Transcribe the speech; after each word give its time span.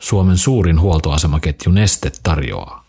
Suomen 0.00 0.38
suurin 0.38 0.80
huoltoasemaketju 0.80 1.72
Neste 1.72 2.10
tarjoaa. 2.22 2.86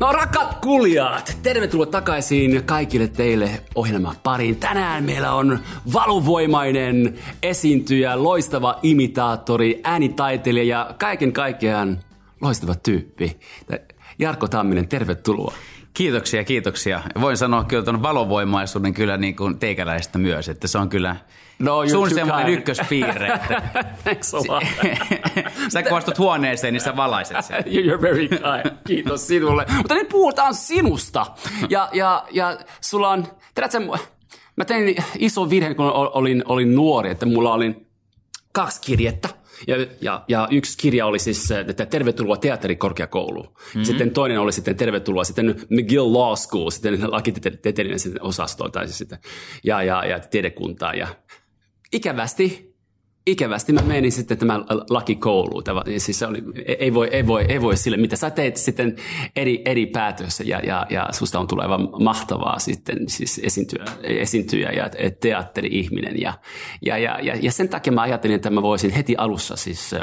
No 0.00 0.12
rakkaat 0.12 0.54
kuljat, 0.60 1.38
tervetuloa 1.42 1.86
takaisin 1.86 2.64
kaikille 2.64 3.08
teille 3.08 3.62
ohjelman 3.74 4.16
pariin. 4.22 4.56
Tänään 4.56 5.04
meillä 5.04 5.32
on 5.32 5.58
valuvoimainen 5.92 7.18
esiintyjä, 7.42 8.22
loistava 8.22 8.78
imitaattori, 8.82 9.80
äänitaiteilija 9.84 10.78
ja 10.78 10.94
kaiken 10.98 11.32
kaikkiaan 11.32 12.00
loistava 12.40 12.74
tyyppi. 12.74 13.40
Jarkko 14.18 14.48
Tamminen, 14.48 14.88
tervetuloa. 14.88 15.54
Kiitoksia, 15.94 16.44
kiitoksia. 16.44 17.02
Voin 17.20 17.36
sanoa 17.36 17.64
kyllä 17.64 17.84
tuon 17.84 18.02
valovoimaisuuden 18.02 18.94
kyllä 18.94 19.16
niin 19.16 19.36
kuin 19.36 19.58
teikäläistä 19.58 20.18
myös, 20.18 20.48
että 20.48 20.68
se 20.68 20.78
on 20.78 20.88
kyllä 20.88 21.16
no, 21.58 21.88
sun 21.88 22.10
semmoinen 22.10 22.52
ykköspiirre. 22.52 23.28
Thanks 24.04 24.34
a 24.34 24.38
lot. 24.48 24.64
sä 25.72 25.82
kun 25.82 25.98
astut 25.98 26.18
huoneeseen, 26.18 26.72
niin 26.72 26.80
sä 26.80 26.96
valaiset 26.96 27.44
sen. 27.44 27.64
You're 27.84 28.02
very 28.02 28.28
kind. 28.28 28.76
Kiitos 28.86 29.26
sinulle. 29.26 29.66
Mutta 29.76 29.94
nyt 29.94 30.08
puhutaan 30.08 30.54
sinusta. 30.54 31.26
Ja, 31.70 31.88
ja, 31.92 32.24
ja 32.30 32.58
sulla 32.80 33.08
on, 33.08 33.26
tiedätkö, 33.54 33.80
mä 34.56 34.64
tein 34.64 34.96
iso 35.18 35.50
virhe, 35.50 35.74
kun 35.74 35.92
olin, 35.92 36.42
olin 36.46 36.74
nuori, 36.74 37.10
että 37.10 37.26
mulla 37.26 37.52
oli 37.52 37.86
kaksi 38.52 38.80
kirjettä 38.80 39.28
ja, 39.66 39.76
ja, 40.00 40.24
ja 40.28 40.48
yksi 40.50 40.78
kirja 40.78 41.06
oli 41.06 41.18
siis 41.18 41.50
että 41.50 41.86
Tervetuloa 41.86 42.36
teatterikorkeakouluun. 42.36 43.46
Mm-hmm. 43.46 43.84
Sitten 43.84 44.10
toinen 44.10 44.40
oli 44.40 44.52
sitten 44.52 44.76
Tervetuloa 44.76 45.24
sitten 45.24 45.46
McGill 45.70 46.12
Law 46.12 46.36
School, 46.36 46.70
sitten 46.70 47.12
lakitieteellinen 47.12 48.00
osastoon 48.20 48.72
tai 48.72 48.86
siis 48.86 48.98
sitten, 48.98 49.18
ja, 49.64 49.82
ja, 49.82 50.04
ja 50.04 50.20
tiedekuntaan. 50.20 50.98
Ja 50.98 51.08
ikävästi 51.92 52.69
ikävästi 53.26 53.72
mä 53.72 53.82
menin 53.82 54.12
sitten 54.12 54.38
tämän 54.38 54.64
lakikouluun. 54.90 55.62
Siis 55.98 56.18
se 56.18 56.26
oli, 56.26 56.42
ei, 56.78 56.94
voi, 56.94 57.08
ei, 57.12 57.26
voi, 57.26 57.44
ei 57.48 57.60
voi 57.60 57.76
sille, 57.76 57.96
mitä 57.96 58.16
sä 58.16 58.30
teet 58.30 58.56
sitten 58.56 58.96
eri, 59.36 59.62
eri 59.64 59.86
päätössä 59.86 60.44
ja, 60.46 60.60
ja, 60.60 60.86
ja 60.90 61.08
susta 61.12 61.40
on 61.40 61.46
tuleva 61.46 61.78
mahtavaa 61.78 62.58
sitten 62.58 63.08
siis 63.08 63.40
esiintyä, 63.44 63.84
esiintyjä 64.02 64.70
ja 64.70 64.90
teatteri-ihminen. 65.20 66.20
Ja, 66.20 66.34
ja, 66.82 66.98
ja, 66.98 67.18
ja, 67.20 67.36
ja 67.42 67.52
sen 67.52 67.68
takia 67.68 67.92
mä 67.92 68.02
ajattelin, 68.02 68.36
että 68.36 68.50
mä 68.50 68.62
voisin 68.62 68.90
heti 68.90 69.16
alussa 69.16 69.56
siis 69.56 69.94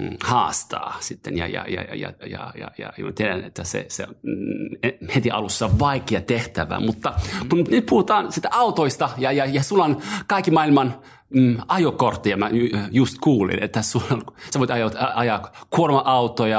mm, 0.00 0.16
haastaa 0.24 0.96
sitten 1.00 1.38
ja, 1.38 1.46
ja, 1.46 1.64
ja, 1.68 1.82
ja, 1.82 1.94
ja, 1.94 2.12
ja, 2.58 2.70
ja, 2.78 2.92
ja 2.98 3.12
tiedän, 3.14 3.44
että 3.44 3.64
se, 3.64 3.86
se 3.88 4.02
on 4.02 4.16
mm, 4.22 5.08
heti 5.14 5.30
alussa 5.30 5.78
vaikea 5.78 6.20
tehtävä, 6.20 6.80
mutta 6.80 7.12
kun 7.48 7.66
nyt 7.70 7.86
puhutaan 7.86 8.32
sitä 8.32 8.48
autoista 8.52 9.10
ja, 9.18 9.32
ja, 9.32 9.44
ja 9.44 9.62
sulla 9.62 9.84
on 9.84 10.02
kaikki 10.26 10.50
maailman 10.50 10.94
mm, 11.30 11.56
ajokorttia 11.68 12.36
mä 12.36 12.50
just 12.90 13.18
kuulin, 13.20 13.62
että 13.62 13.82
sulla, 13.82 14.32
sä 14.50 14.58
voit 14.58 14.70
ajaa, 14.70 14.90
ajaa 15.14 15.52
kuorma-autoja, 15.70 16.58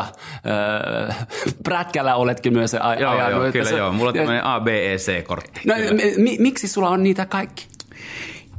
äh, 1.09 1.27
prätkällä 1.63 2.15
oletkin 2.15 2.53
myös 2.53 2.73
aj- 2.73 3.01
joo. 3.01 3.29
Joo, 3.29 3.51
kyllä 3.51 3.69
sä, 3.69 3.77
joo, 3.77 3.91
mulla 3.91 4.09
on 4.09 4.15
tämmöinen 4.15 4.43
ABEC-kortti. 4.43 5.61
No, 5.65 5.73
mi, 6.17 6.37
miksi 6.39 6.67
sulla 6.67 6.89
on 6.89 7.03
niitä 7.03 7.25
kaikki? 7.25 7.67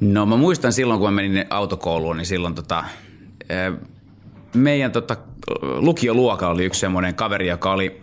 No 0.01 0.27
mä 0.27 0.37
muistan 0.37 0.73
silloin, 0.73 1.01
kun 1.01 1.09
mä 1.09 1.17
menin 1.23 1.47
autokouluun, 1.51 2.17
niin 2.17 2.27
silloin 2.27 2.55
tota, 2.55 2.85
meidän 4.55 4.93
tota, 4.93 5.17
lukioluokalla 5.61 6.55
oli 6.55 6.65
yksi 6.65 6.81
semmoinen 6.81 7.15
kaveri, 7.15 7.47
joka 7.47 7.73
oli 7.73 8.03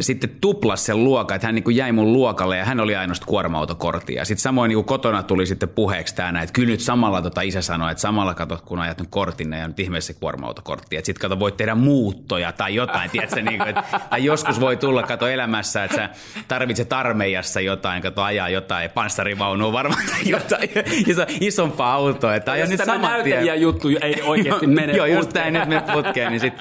sitten 0.00 0.30
tuplas 0.40 0.86
sen 0.86 1.04
luokan, 1.04 1.34
että 1.34 1.48
hän 1.48 1.54
niin 1.54 1.62
kuin 1.64 1.76
jäi 1.76 1.92
mun 1.92 2.12
luokalle 2.12 2.56
ja 2.56 2.64
hän 2.64 2.80
oli 2.80 2.96
ainoastaan 2.96 3.28
kuorma-autokorttia. 3.28 4.24
Sitten 4.24 4.42
samoin 4.42 4.68
niin 4.68 4.76
kuin 4.76 4.84
kotona 4.84 5.22
tuli 5.22 5.46
sitten 5.46 5.68
puheeksi 5.68 6.14
tämä, 6.14 6.42
että 6.42 6.52
kyllä 6.52 6.68
nyt 6.68 6.80
samalla 6.80 7.22
tota 7.22 7.40
isä 7.40 7.62
sanoi, 7.62 7.90
että 7.90 8.00
samalla 8.00 8.34
katsot, 8.34 8.60
kun 8.60 8.78
ajat 8.78 9.00
nyt 9.00 9.08
kortin 9.10 9.52
ja 9.52 9.68
nyt 9.68 9.80
ihmeessä 9.80 10.14
kuorma-autokortti. 10.14 10.96
Että 10.96 11.06
sitten 11.06 11.20
kato, 11.20 11.40
voit 11.40 11.56
tehdä 11.56 11.74
muuttoja 11.74 12.52
tai 12.52 12.74
jotain, 12.74 13.10
tiedätkö, 13.10 13.42
niin 13.42 13.58
kuin, 13.58 13.68
että, 13.68 14.00
tai 14.10 14.24
joskus 14.24 14.60
voi 14.60 14.76
tulla, 14.76 15.02
kato 15.02 15.28
elämässä, 15.28 15.84
että 15.84 15.96
sä 15.96 16.08
tarvitset 16.48 16.92
armeijassa 16.92 17.60
jotain, 17.60 18.02
kato 18.02 18.22
ajaa 18.22 18.48
jotain 18.48 18.90
panssarivaunua 18.90 19.72
varmaan 19.72 20.02
tai 20.10 20.30
jotain 20.30 20.68
iso, 21.06 21.24
isompaa 21.40 21.92
autoa. 21.92 22.34
Että 22.34 22.52
aja 22.52 22.66
nyt 22.66 22.80
saman 22.86 23.22
tien. 23.24 23.60
juttu 23.60 23.88
ei 24.00 24.22
oikeasti 24.22 24.66
mene 24.66 24.92
Joo, 24.92 25.06
just 25.06 25.30
tämä 25.32 25.44
ei 25.44 25.50
nyt 25.50 25.68
mene 25.68 25.82
putkeen. 25.92 26.32
Niin 26.32 26.40
sit, 26.40 26.54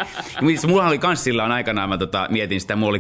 mulla 0.68 0.88
oli 0.88 0.98
kans 0.98 1.24
silloin 1.24 1.52
aikanaan, 1.52 1.90
mä 1.90 1.98
tota, 1.98 2.28
mietin 2.30 2.62
sitä, 2.62 2.76
mulla 2.76 2.90
oli 2.90 2.99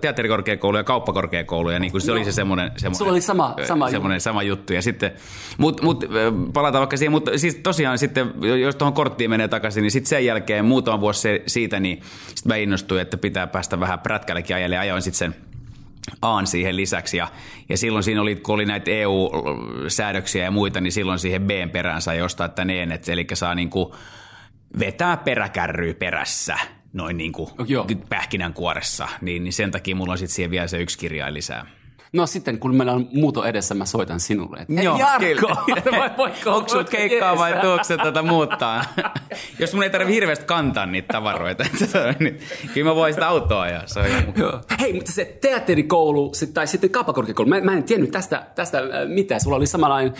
teatterikorkeakoulu 0.00 0.76
ja 0.76 0.84
kauppakorkeakoulu, 0.84 1.70
ja 1.70 1.78
niin 1.78 1.90
kuin 1.90 2.00
se 2.00 2.06
no. 2.06 2.12
oli 2.12 2.24
se 2.24 2.32
semmoinen, 2.32 2.72
semmoinen, 2.76 3.10
oli 3.10 3.20
sama, 3.20 3.54
sama, 3.66 3.90
semmoinen 3.90 4.16
juttu. 4.16 4.24
sama 4.24 4.42
juttu. 4.42 4.72
Ja 4.72 4.82
sitten, 4.82 5.12
mut, 5.58 5.82
mut, 5.82 6.04
palataan 6.52 6.80
vaikka 6.80 6.96
siihen, 6.96 7.12
mutta 7.12 7.38
siis 7.38 7.54
tosiaan 7.54 7.98
sitten, 7.98 8.32
jos 8.60 8.76
tuohon 8.76 8.94
korttiin 8.94 9.30
menee 9.30 9.48
takaisin, 9.48 9.82
niin 9.82 9.90
sitten 9.90 10.08
sen 10.08 10.24
jälkeen 10.24 10.64
muutama 10.64 11.00
vuosi 11.00 11.42
siitä, 11.46 11.80
niin 11.80 12.00
sitten 12.34 12.50
mä 12.50 12.56
innostuin, 12.56 13.02
että 13.02 13.16
pitää 13.16 13.46
päästä 13.46 13.80
vähän 13.80 14.00
prätkällekin 14.00 14.56
ajelle, 14.56 14.74
ja 14.74 14.80
ajoin 14.80 15.02
sitten 15.02 15.18
sen 15.18 15.50
Aan 16.22 16.46
siihen 16.46 16.76
lisäksi. 16.76 17.16
Ja, 17.16 17.28
ja 17.68 17.76
silloin 17.76 18.04
siinä 18.04 18.22
oli, 18.22 18.36
kun 18.36 18.54
oli 18.54 18.66
näitä 18.66 18.90
EU-säädöksiä 18.90 20.44
ja 20.44 20.50
muita, 20.50 20.80
niin 20.80 20.92
silloin 20.92 21.18
siihen 21.18 21.42
Bn 21.42 21.70
perään 21.72 22.02
sai 22.02 22.22
ostaa 22.22 22.48
tämän 22.48 22.70
ENET, 22.70 23.08
eli 23.08 23.26
saa 23.34 23.54
niin 23.54 23.70
kuin 23.70 23.92
vetää 24.78 25.16
peräkärryä 25.16 25.94
perässä 25.94 26.58
noin 26.92 27.16
niin 27.16 27.32
kuin 27.32 27.50
Joo. 27.66 27.86
pähkinänkuoressa, 28.08 29.08
niin, 29.20 29.44
niin 29.44 29.52
sen 29.52 29.70
takia 29.70 29.96
mulla 29.96 30.12
on 30.12 30.18
sitten 30.18 30.34
siihen 30.34 30.50
vielä 30.50 30.66
se 30.66 30.80
yksi 30.80 30.98
kirja 30.98 31.34
lisää. 31.34 31.66
No 32.12 32.26
sitten, 32.26 32.58
kun 32.58 32.76
meillä 32.76 32.92
on 32.92 33.08
muuto 33.12 33.44
edessä, 33.44 33.74
mä 33.74 33.84
soitan 33.84 34.20
sinulle. 34.20 34.58
Että, 34.60 34.82
Joo, 34.82 34.98
Jarkko! 34.98 35.48
Onko 36.56 36.68
sut 36.68 36.88
keikkaa 36.88 37.38
vai 37.38 37.60
tuokse 37.60 37.96
tätä 37.96 38.02
tuota 38.02 38.22
muuttaa? 38.22 38.84
Jos 39.58 39.74
mun 39.74 39.82
ei 39.82 39.90
tarvitse 39.90 40.14
hirveästi 40.14 40.44
kantaa 40.44 40.86
niitä 40.86 41.08
tavaroita, 41.12 41.64
niin 42.20 42.40
kyllä 42.74 42.90
mä 42.90 42.94
voin 42.94 43.14
sitä 43.14 43.28
autoa 43.28 43.62
ajaa. 43.62 43.86
Se 43.86 44.00
on 44.00 44.06
Hei, 44.80 44.92
mutta 44.92 45.12
se 45.12 45.38
teatterikoulu 45.40 46.32
tai 46.54 46.66
sitten 46.66 46.90
kauppakorkeakoulu, 46.90 47.48
mä, 47.48 47.60
mä 47.60 47.72
en 47.72 47.84
tiennyt 47.84 48.10
tästä, 48.10 48.46
tästä 48.54 48.78
äh, 48.78 48.84
mitään. 49.08 49.40
Sulla 49.40 49.56
oli 49.56 49.66
samanlainen 49.66 50.14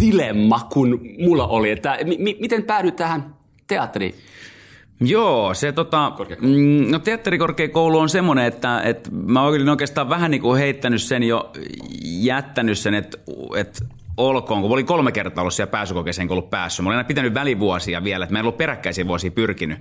dilemma 0.00 0.68
kuin 0.72 1.00
mulla 1.18 1.46
oli, 1.46 1.70
että 1.70 1.98
m- 2.04 2.40
miten 2.40 2.62
päädyit 2.62 2.96
tähän 2.96 3.34
teatteriin? 3.66 4.14
Joo, 5.00 5.54
se 5.54 5.72
tota, 5.72 6.12
mm, 6.40 6.90
no 6.90 6.98
teatterikorkeakoulu 6.98 7.98
on 7.98 8.08
semmoinen, 8.08 8.44
että, 8.44 8.80
että 8.80 9.10
mä 9.12 9.42
olin 9.42 9.68
oikeastaan 9.68 10.08
vähän 10.08 10.30
niin 10.30 10.40
kuin 10.40 10.58
heittänyt 10.58 11.02
sen 11.02 11.22
jo, 11.22 11.52
jättänyt 12.02 12.78
sen, 12.78 12.94
että, 12.94 13.18
että 13.56 13.84
olkoon, 14.16 14.60
kun 14.60 14.70
mä 14.70 14.72
olin 14.72 14.86
kolme 14.86 15.12
kertaa 15.12 15.42
ollut 15.42 15.54
siellä 15.54 15.70
pääsykokeeseen, 15.70 16.28
kun 16.28 16.36
ollut 16.36 16.50
päässyt. 16.50 16.84
Mä 16.84 16.88
olin 16.88 16.96
aina 16.96 17.06
pitänyt 17.06 17.34
välivuosia 17.34 18.04
vielä, 18.04 18.24
että 18.24 18.32
mä 18.32 18.38
en 18.38 18.44
ollut 18.44 18.56
peräkkäisiä 18.56 19.06
vuosia 19.06 19.30
pyrkinyt. 19.30 19.78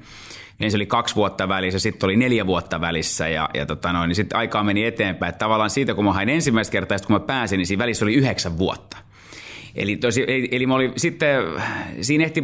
Ensin 0.59 0.78
oli 0.78 0.86
kaksi 0.86 1.16
vuotta 1.16 1.47
välissä, 1.47 1.80
sitten 1.80 2.08
oli 2.08 2.18
neljä 2.18 2.47
vuotta 2.47 2.82
välissä 2.82 3.28
ja, 3.28 3.50
ja 3.53 3.66
tota 3.66 3.94
noin, 3.94 4.08
niin 4.08 4.16
sitten 4.16 4.40
aikaa 4.40 4.64
meni 4.64 4.86
eteenpäin. 4.86 5.30
Että 5.30 5.40
tavallaan 5.40 5.70
siitä, 5.70 5.94
kun 5.94 6.06
mä 6.06 6.14
hain 6.14 6.30
ensimmäistä 6.30 6.72
kertaa, 6.72 6.97
kun 7.00 7.16
mä 7.16 7.20
pääsin, 7.20 7.58
niin 7.58 7.68
siinä 7.68 7.84
välissä 7.84 8.06
oli 8.06 8.14
yhdeksän 8.14 8.58
vuotta. 8.58 8.97
Eli, 9.75 9.97
tosi, 9.97 10.24
eli, 10.28 10.47
eli 10.52 10.68
mä 10.68 10.75
olin 10.75 10.94
sitten, 10.97 11.44
siinä 12.02 12.24
ehti 12.24 12.44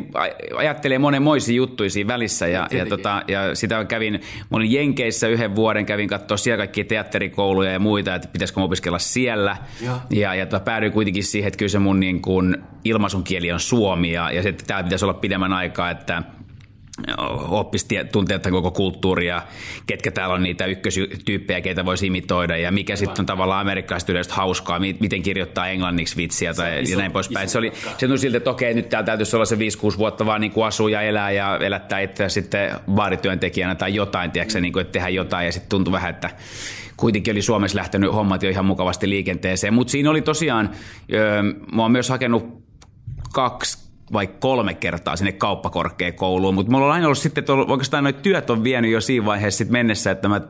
ajattelee 0.56 1.00
monenmoisia 1.00 1.56
juttuja 1.56 1.90
siinä 1.90 2.08
välissä 2.08 2.48
ja, 2.48 2.68
ja, 2.72 2.86
tota, 2.86 3.24
ja 3.28 3.56
sitä 3.56 3.86
kävin, 3.86 4.14
mä 4.14 4.58
olin 4.58 4.72
Jenkeissä 4.72 5.28
yhden 5.28 5.56
vuoden, 5.56 5.86
kävin 5.86 6.10
katsoa 6.10 6.38
siellä 6.38 6.58
kaikkia 6.58 6.84
teatterikouluja 6.84 7.72
ja 7.72 7.80
muita, 7.80 8.16
että 8.16 8.28
pitäisikö 8.28 8.60
mä 8.60 8.64
opiskella 8.64 9.00
siellä. 9.00 9.58
Ja, 9.82 10.00
ja, 10.10 10.36
ja 10.36 10.46
tota, 10.46 10.64
päädyin 10.64 10.92
kuitenkin 10.92 11.24
siihen, 11.24 11.48
että 11.48 11.58
kyllä 11.58 11.70
se 11.70 11.80
mun 11.80 12.00
niin 12.00 12.22
kuin 12.22 12.58
ilmaisun 12.84 13.24
kieli 13.24 13.52
on 13.52 13.60
suomi 13.60 14.12
ja, 14.12 14.32
ja 14.32 14.44
sitten 14.44 14.68
täällä 14.68 14.84
pitäisi 14.84 15.06
olla 15.06 15.14
pidemmän 15.14 15.54
aikaa, 15.54 15.92
että– 15.92 16.24
oppisi 17.48 17.88
tuntea 18.12 18.40
tämän 18.40 18.62
koko 18.62 18.72
kulttuuria, 18.72 19.42
ketkä 19.86 20.12
täällä 20.12 20.36
on 20.36 20.44
niitä 20.44 20.66
ykköstyyppejä, 20.66 21.62
keitä 21.62 21.86
voisi 21.86 22.08
imitoida 22.08 22.58
ja 22.58 22.72
mikä 22.72 22.96
sitten 22.96 23.20
on 23.20 23.26
tavallaan 23.26 23.62
amerikkalaisesta 23.62 24.12
yleistä 24.12 24.34
hauskaa, 24.34 24.80
miten 24.80 25.22
kirjoittaa 25.22 25.68
englanniksi 25.68 26.18
vitsiä 26.18 26.54
tai 26.54 26.82
iso, 26.82 26.92
ja 26.92 26.98
näin 26.98 27.12
poispäin. 27.12 27.50
Se, 27.50 27.58
oli, 27.58 27.74
se 27.98 28.08
tuli 28.08 28.18
siltä, 28.18 28.38
että 28.38 28.50
okei, 28.50 28.74
nyt 28.74 28.90
täällä 28.90 29.06
täytyisi 29.06 29.36
olla 29.36 29.46
se 29.46 29.56
5-6 29.56 29.98
vuotta 29.98 30.26
vaan 30.26 30.42
niin 30.42 30.52
kuin 30.52 30.68
asuu 30.68 30.88
ja 30.88 31.02
elää 31.02 31.32
ja 31.32 31.58
elättää 31.58 32.00
itse 32.00 32.30
sitten 32.30 32.72
baarityöntekijänä 32.92 33.76
tai 33.76 33.96
jotain, 33.96 34.32
tiedätkö, 34.32 34.58
mm. 34.58 34.62
niin 34.62 34.74
kuin, 34.74 34.82
että 34.82 34.92
tehdä 34.92 35.10
jotain 35.10 35.46
ja 35.46 35.52
sitten 35.52 35.70
tuntui 35.70 35.92
vähän, 35.92 36.10
että 36.10 36.30
kuitenkin 36.98 37.32
oli 37.32 37.42
Suomessa 37.42 37.78
lähtenyt 37.78 38.14
hommat 38.14 38.44
jo 38.44 38.50
ihan 38.50 38.66
mukavasti 38.66 39.10
liikenteeseen. 39.10 39.74
Mutta 39.74 39.92
siinä 39.92 40.10
oli 40.10 40.22
tosiaan, 40.22 40.70
öö, 41.14 41.44
mä 41.74 41.82
oon 41.82 41.92
myös 41.92 42.10
hakenut 42.10 42.62
kaksi 43.34 43.81
vai 44.14 44.28
kolme 44.28 44.74
kertaa 44.74 45.16
sinne 45.16 45.32
kauppakorkeakouluun, 45.32 46.56
mutta 46.56 46.72
mulla 46.72 46.86
on 46.86 46.92
aina 46.92 47.06
ollut 47.06 47.18
sitten, 47.18 47.42
että 47.42 47.54
oikeastaan 47.54 48.04
noin 48.04 48.16
työt 48.16 48.50
on 48.50 48.64
vienyt 48.64 48.92
jo 48.92 49.02
siinä 49.02 49.26
vaiheessa 49.26 49.58
sitten 49.58 49.72
mennessä, 49.72 50.12
että 50.12 50.28
mä 50.30 50.42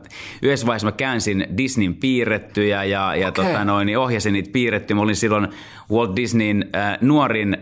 yhdessä 0.42 0.66
vaiheessa 0.66 0.86
mä 0.86 0.92
käänsin 0.92 1.46
Disneyn 1.56 1.94
piirrettyjä 1.94 2.84
ja, 2.84 3.14
ja 3.14 3.28
okay. 3.28 3.44
tota 3.44 3.64
noin, 3.64 3.86
niin 3.86 3.98
ohjasin 3.98 4.32
niitä 4.32 4.50
piirrettyjä. 4.52 4.94
Mä 4.94 5.02
olin 5.02 5.16
silloin 5.16 5.48
Walt 5.90 6.16
Disneyn 6.16 6.70
äh, 6.76 6.98
nuorin 7.00 7.56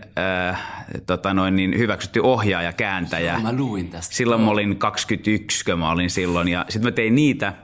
äh, 0.49 0.85
tota 1.05 1.33
noin, 1.33 1.55
niin 1.55 1.77
hyväksytty 1.77 2.19
ohjaaja, 2.19 2.73
kääntäjä. 2.73 3.39
Mä 3.39 3.53
luin 3.53 3.89
tästä. 3.89 4.15
Silloin 4.15 4.41
mä 4.41 4.51
olin 4.51 4.77
21, 4.77 5.65
kun 5.65 5.79
mä 5.79 5.91
olin 5.91 6.09
silloin 6.09 6.47
ja 6.47 6.65
sitten 6.69 6.87
mä 6.87 6.91
tein 6.91 7.15
niitä– 7.15 7.53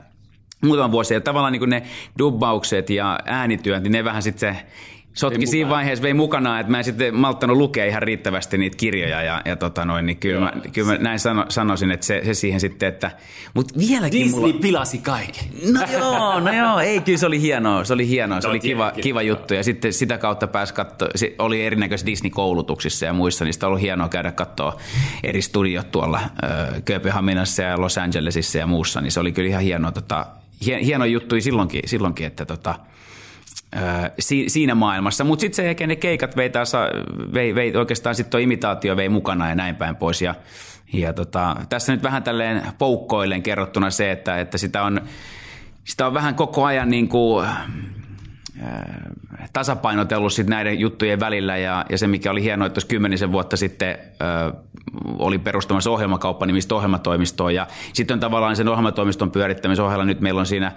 muutaman 0.64 0.92
vuosi. 0.92 1.14
Ja 1.14 1.20
tavallaan 1.20 1.52
niin 1.52 1.70
ne 1.70 1.82
dubbaukset 2.18 2.90
ja 2.90 3.18
äänityöt, 3.24 3.82
niin 3.82 3.92
ne 3.92 4.04
vähän 4.04 4.22
sitten 4.22 4.54
se 4.54 4.66
sotki 5.12 5.46
siinä 5.46 5.70
vaiheessa 5.70 6.02
vei 6.02 6.14
mukana, 6.14 6.60
että 6.60 6.70
mä 6.72 6.78
en 6.78 6.84
sitten 6.84 7.14
malttanut 7.14 7.56
lukea 7.56 7.84
ihan 7.84 8.02
riittävästi 8.02 8.58
niitä 8.58 8.76
kirjoja 8.76 9.22
ja, 9.22 9.42
ja 9.44 9.56
tota 9.56 9.84
noin, 9.84 10.06
niin 10.06 10.16
kyllä, 10.16 10.40
mä, 10.40 10.52
kyllä 10.72 10.92
mä 10.92 10.98
näin 10.98 11.18
sano, 11.18 11.44
sanoisin, 11.48 11.90
että 11.90 12.06
se, 12.06 12.22
se 12.24 12.34
siihen 12.34 12.60
sitten, 12.60 12.88
että 12.88 13.10
mutta 13.54 13.78
vieläkin 13.78 14.24
Disney 14.24 14.40
mulla... 14.40 14.58
pilasi 14.60 14.98
kaiken. 14.98 15.44
No 15.72 15.80
joo, 15.92 16.40
no 16.40 16.52
joo, 16.52 16.80
ei 16.80 17.00
kyllä 17.00 17.18
se 17.18 17.26
oli 17.26 17.40
hienoa, 17.40 17.84
se 17.84 17.92
oli 17.92 18.08
hienoa, 18.08 18.40
se 18.40 18.48
oli 18.48 18.60
kiva, 18.60 18.90
kiva 18.90 19.22
juttu. 19.22 19.54
Ja 19.54 19.64
sitten 19.64 19.92
sitä 19.92 20.18
kautta 20.18 20.46
pääsi 20.46 20.74
katsoa, 20.74 21.08
se 21.14 21.34
oli 21.38 21.66
erinäköisissä 21.66 22.06
Disney-koulutuksissa 22.06 23.06
ja 23.06 23.12
muissa, 23.12 23.44
niin 23.44 23.52
sitä 23.52 23.66
on 23.66 23.68
ollut 23.68 23.82
hienoa 23.82 24.08
käydä 24.08 24.32
katsoa 24.32 24.76
eri 25.22 25.42
studiot 25.42 25.90
tuolla 25.90 26.20
Kööpenhaminassa 26.84 27.62
ja 27.62 27.80
Los 27.80 27.98
Angelesissa 27.98 28.58
ja 28.58 28.66
muussa, 28.66 29.00
niin 29.00 29.12
se 29.12 29.20
oli 29.20 29.32
kyllä 29.32 29.48
ihan 29.48 29.62
hienoa, 29.62 29.92
tota, 29.92 30.26
hie- 30.66 30.84
hieno 30.84 31.04
juttu 31.04 31.40
silloinkin, 31.40 31.80
silloinkin 31.86 32.26
että 32.26 32.46
tota, 32.46 32.74
si, 34.18 34.44
siinä 34.48 34.74
maailmassa, 34.74 35.24
mutta 35.24 35.40
sitten 35.40 35.56
sen 35.56 35.64
jälkeen 35.64 35.88
ne 35.88 35.96
keikat 35.96 36.36
vei, 36.36 36.50
taas, 36.50 36.72
vei, 37.34 37.54
vei 37.54 37.76
oikeastaan 37.76 38.14
sitten 38.14 38.30
tuo 38.30 38.40
imitaatio 38.40 38.96
vei 38.96 39.08
mukana 39.08 39.48
ja 39.48 39.54
näin 39.54 39.76
päin 39.76 39.96
pois. 39.96 40.22
Ja 40.22 40.34
ja 40.92 41.12
tota, 41.12 41.56
tässä 41.68 41.92
nyt 41.92 42.02
vähän 42.02 42.22
tälleen 42.22 42.62
poukkoillen 42.78 43.42
kerrottuna 43.42 43.90
se, 43.90 44.10
että, 44.10 44.40
että 44.40 44.58
sitä, 44.58 44.82
on, 44.82 45.00
sitä 45.84 46.06
on 46.06 46.14
vähän 46.14 46.34
koko 46.34 46.64
ajan 46.64 46.90
niin 46.90 47.08
kuin, 47.08 47.46
tasapainotellut 49.52 50.32
sit 50.32 50.46
näiden 50.46 50.80
juttujen 50.80 51.20
välillä. 51.20 51.56
Ja, 51.56 51.84
ja 51.90 51.98
se 51.98 52.06
mikä 52.06 52.30
oli 52.30 52.42
hienoa, 52.42 52.66
että 52.66 52.80
kymmenisen 52.88 53.32
vuotta 53.32 53.56
sitten 53.56 53.90
äh, 53.90 54.62
oli 55.18 55.38
perustamassa 55.38 55.90
ohjelmakauppa 55.90 56.46
nimistä 56.46 56.74
ohjelmatoimistoa. 56.74 57.50
Ja 57.50 57.66
sitten 57.92 58.14
on 58.14 58.20
tavallaan 58.20 58.56
sen 58.56 58.68
ohjelmatoimiston 58.68 59.30
pyörittämisen 59.30 59.84
nyt 60.04 60.20
meillä 60.20 60.40
on 60.40 60.46
siinä 60.46 60.72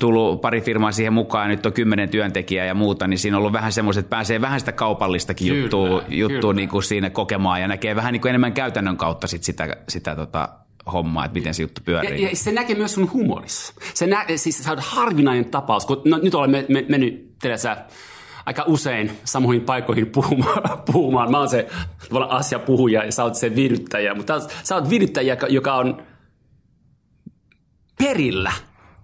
tullut 0.00 0.40
pari 0.40 0.60
firmaa 0.60 0.92
siihen 0.92 1.12
mukaan 1.12 1.48
nyt 1.48 1.66
on 1.66 1.72
kymmenen 1.72 2.08
työntekijää 2.08 2.66
ja 2.66 2.74
muuta, 2.74 3.06
niin 3.06 3.18
siinä 3.18 3.36
on 3.36 3.38
ollut 3.38 3.52
vähän 3.52 3.72
semmoiset, 3.72 4.00
että 4.04 4.10
pääsee 4.10 4.40
vähän 4.40 4.60
sitä 4.60 4.72
kaupallistakin 4.72 5.48
Kyllä, 5.48 5.60
juttua, 5.62 6.02
juttua 6.08 6.52
niin 6.52 6.68
kuin 6.68 6.82
siinä 6.82 7.10
kokemaan 7.10 7.60
ja 7.60 7.68
näkee 7.68 7.96
vähän 7.96 8.12
niin 8.12 8.20
kuin 8.20 8.30
enemmän 8.30 8.52
käytännön 8.52 8.96
kautta 8.96 9.26
sit 9.26 9.42
sitä, 9.42 9.76
sitä 9.88 10.16
tota 10.16 10.48
hommaa, 10.92 11.24
että 11.24 11.34
miten 11.38 11.54
se 11.54 11.62
juttu 11.62 11.80
pyörii. 11.84 12.22
Ja, 12.22 12.28
ja 12.28 12.36
se 12.36 12.52
näkee 12.52 12.76
myös 12.76 12.94
sun 12.94 13.12
humorissa. 13.12 13.74
Se 13.94 14.06
nä, 14.06 14.24
siis 14.36 14.64
sä 14.64 14.70
oot 14.70 14.80
harvinainen 14.80 15.44
tapaus, 15.44 15.86
kun 15.86 16.02
no, 16.04 16.18
nyt 16.22 16.34
olemme 16.34 16.64
me, 16.68 16.84
mennyt 16.88 17.34
tiedätkö, 17.40 17.76
aika 18.46 18.64
usein 18.66 19.10
samoihin 19.24 19.62
paikkoihin 19.62 20.06
puhumaan. 20.06 20.78
puhumaan. 20.92 21.30
Mä 21.30 21.38
oon 21.38 21.48
se 21.48 21.68
tavallaan 22.08 22.30
asiapuhuja 22.30 23.04
ja 23.04 23.12
sä 23.12 23.24
oot 23.24 23.34
se 23.34 23.54
viihdyttäjä, 23.54 24.14
mutta 24.14 24.40
sä 24.62 24.74
oot 24.74 24.90
viihdyttäjä, 24.90 25.32
joka- 25.32 25.46
joka 25.46 25.74
on 25.74 26.02
perillä 27.98 28.52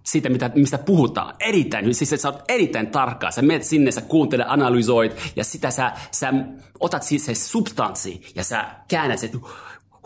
siitä, 0.02 0.28
mitä, 0.28 0.50
mistä 0.54 0.78
puhutaan. 0.78 1.34
Erittäin, 1.40 1.94
siis 1.94 2.10
sä 2.10 2.28
oot 2.28 2.42
erittäin 2.48 2.86
tarkkaa. 2.86 3.30
Sä 3.30 3.42
menet 3.42 3.62
sinne, 3.62 3.90
sä 3.90 4.00
kuuntelet, 4.00 4.46
analysoit 4.48 5.16
ja 5.36 5.44
sitä 5.44 5.70
sä, 5.70 5.92
sä 6.10 6.32
otat 6.80 7.02
siis 7.02 7.26
se 7.26 7.34
substanssi 7.34 8.22
ja 8.34 8.44
sä 8.44 8.64
käännät 8.88 9.18
sen 9.18 9.30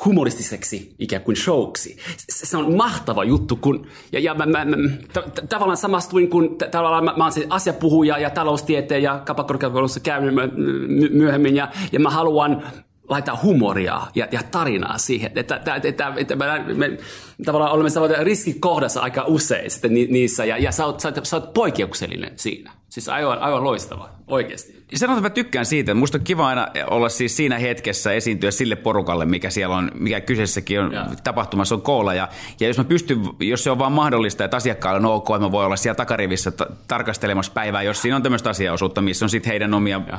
humoristiseksi 0.04 0.94
ikään 0.98 1.22
kuin 1.22 1.36
showksi. 1.36 1.96
Se, 2.30 2.46
se 2.46 2.56
on 2.56 2.76
mahtava 2.76 3.24
juttu, 3.24 3.56
kun, 3.56 3.86
ja, 4.12 4.20
ja 4.20 4.34
mä, 4.34 4.46
mä, 4.46 4.64
mä 4.64 4.76
t- 5.12 5.48
tavallaan 5.48 5.76
samastuin, 5.76 6.30
kun 6.30 6.58
t- 6.58 6.70
tavallaan 6.70 7.04
mä, 7.04 7.14
mä 7.16 7.24
oon 7.24 7.32
se 7.32 7.46
asiapuhuja 7.50 8.18
ja 8.18 8.30
taloustieteen 8.30 9.02
ja 9.02 9.18
kapakorkeakoulussa 9.18 10.00
käynyt 10.00 10.34
my- 10.34 10.52
my- 10.86 11.08
myöhemmin, 11.08 11.56
ja, 11.56 11.68
ja 11.92 12.00
mä 12.00 12.10
haluan 12.10 12.62
laittaa 13.08 13.40
humoria 13.42 14.00
ja, 14.14 14.28
ja 14.32 14.40
tarinaa 14.50 14.98
siihen. 14.98 15.32
Että, 15.34 15.56
että, 15.56 15.74
että, 15.84 16.12
että 16.16 16.36
me, 16.36 16.44
me 16.74 16.98
tavallaan 17.44 17.72
olemme 17.72 18.24
riskikohdassa 18.24 19.00
aika 19.00 19.24
usein 19.26 19.70
sitten 19.70 19.94
ni, 19.94 20.06
niissä, 20.10 20.44
ja, 20.44 20.58
ja 20.58 20.72
sä, 20.72 20.86
oot, 20.86 21.00
sä, 21.00 21.08
oot, 21.08 21.26
sä 21.26 21.36
oot 21.36 21.54
poikkeuksellinen 21.54 22.32
siinä. 22.36 22.72
Siis 22.96 23.08
aivan, 23.08 23.38
aivan 23.38 23.64
loistava, 23.64 24.08
oikeasti. 24.26 24.76
Sanotaan, 24.94 25.18
että 25.26 25.30
mä 25.30 25.44
tykkään 25.44 25.66
siitä. 25.66 25.94
Musta 25.94 26.18
on 26.18 26.24
kiva 26.24 26.48
aina 26.48 26.68
olla 26.86 27.08
siis 27.08 27.36
siinä 27.36 27.58
hetkessä 27.58 28.12
esiintyä 28.12 28.50
sille 28.50 28.76
porukalle, 28.76 29.26
mikä 29.26 29.50
siellä 29.50 29.76
on, 29.76 29.90
mikä 29.94 30.20
kyseessäkin 30.20 30.80
on 30.80 30.92
Joo. 30.92 31.04
tapahtumassa 31.24 31.74
on 31.74 31.82
koolla. 31.82 32.14
Ja, 32.14 32.28
ja 32.60 32.66
jos 32.66 32.78
mä 32.78 32.84
pystyn, 32.84 33.20
jos 33.40 33.64
se 33.64 33.70
on 33.70 33.78
vaan 33.78 33.92
mahdollista, 33.92 34.44
että 34.44 34.56
asiakkaalla 34.56 35.08
on 35.08 35.14
ok, 35.14 35.30
että 35.30 35.38
mä 35.38 35.52
voin 35.52 35.66
olla 35.66 35.76
siellä 35.76 35.94
takarivissä 35.94 36.50
ta- 36.50 36.66
tarkastelemassa 36.88 37.52
päivää, 37.52 37.82
jos 37.82 38.02
siinä 38.02 38.16
on 38.16 38.22
tämmöistä 38.22 38.50
asiaosuutta, 38.50 39.02
missä 39.02 39.24
on 39.24 39.30
sitten 39.30 39.50
heidän 39.50 39.74
omia, 39.74 40.00
Joo. 40.08 40.18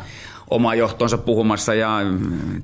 omaa 0.49 0.75
johtonsa 0.75 1.17
puhumassa 1.17 1.73
ja 1.73 1.97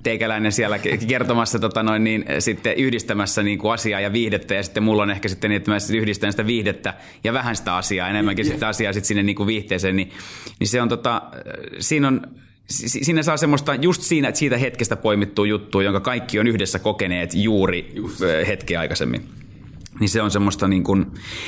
teikäläinen 0.04 0.52
siellä 0.52 0.78
ke- 0.78 1.06
kertomassa 1.08 1.60
tota 1.60 1.84
noin, 1.84 2.04
niin, 2.04 2.26
sitten 2.40 2.74
yhdistämässä 2.74 3.44
niin 3.44 3.60
kuin 3.60 3.74
asiaa 3.74 4.00
ja 4.00 4.14
viihdettä 4.14 4.54
ja 4.54 4.64
sitten 4.64 4.84
mulla 4.84 5.04
on 5.04 5.12
ehkä 5.12 5.28
sitten 5.28 5.50
niin, 5.50 5.58
että 5.58 5.72
mä 5.72 5.78
yhdistän 5.94 6.32
sitä 6.34 6.48
viihdettä 6.48 6.94
ja 7.24 7.34
vähän 7.34 7.56
sitä 7.56 7.76
asiaa, 7.76 8.10
enemmänkin 8.10 8.46
sitä 8.46 8.68
asiaa 8.68 8.94
sitten 8.94 9.08
sinne 9.08 9.24
niin 9.24 9.36
kuin 9.36 9.48
viihteeseen, 9.48 9.96
niin, 9.96 10.03
niin 10.60 10.68
se 10.68 10.82
on 10.82 10.90
tota, 10.90 11.22
siinä 11.80 12.08
on, 12.08 12.22
si- 12.70 13.04
siinä 13.04 13.24
saa 13.24 13.38
semmoista 13.38 13.76
just 13.76 14.02
siinä, 14.02 14.28
että 14.28 14.40
siitä 14.40 14.58
hetkestä 14.58 14.96
poimittua 14.96 15.46
juttua, 15.46 15.84
jonka 15.84 16.00
kaikki 16.00 16.40
on 16.40 16.48
yhdessä 16.48 16.80
kokeneet 16.80 17.34
juuri 17.34 17.92
just. 17.96 18.22
hetkeä 18.48 18.80
aikaisemmin. 18.80 19.30
Niin 20.00 20.10
se 20.10 20.22
on 20.22 20.32
semmoista 20.32 20.68
niin 20.68 20.84
kuin, 20.84 21.06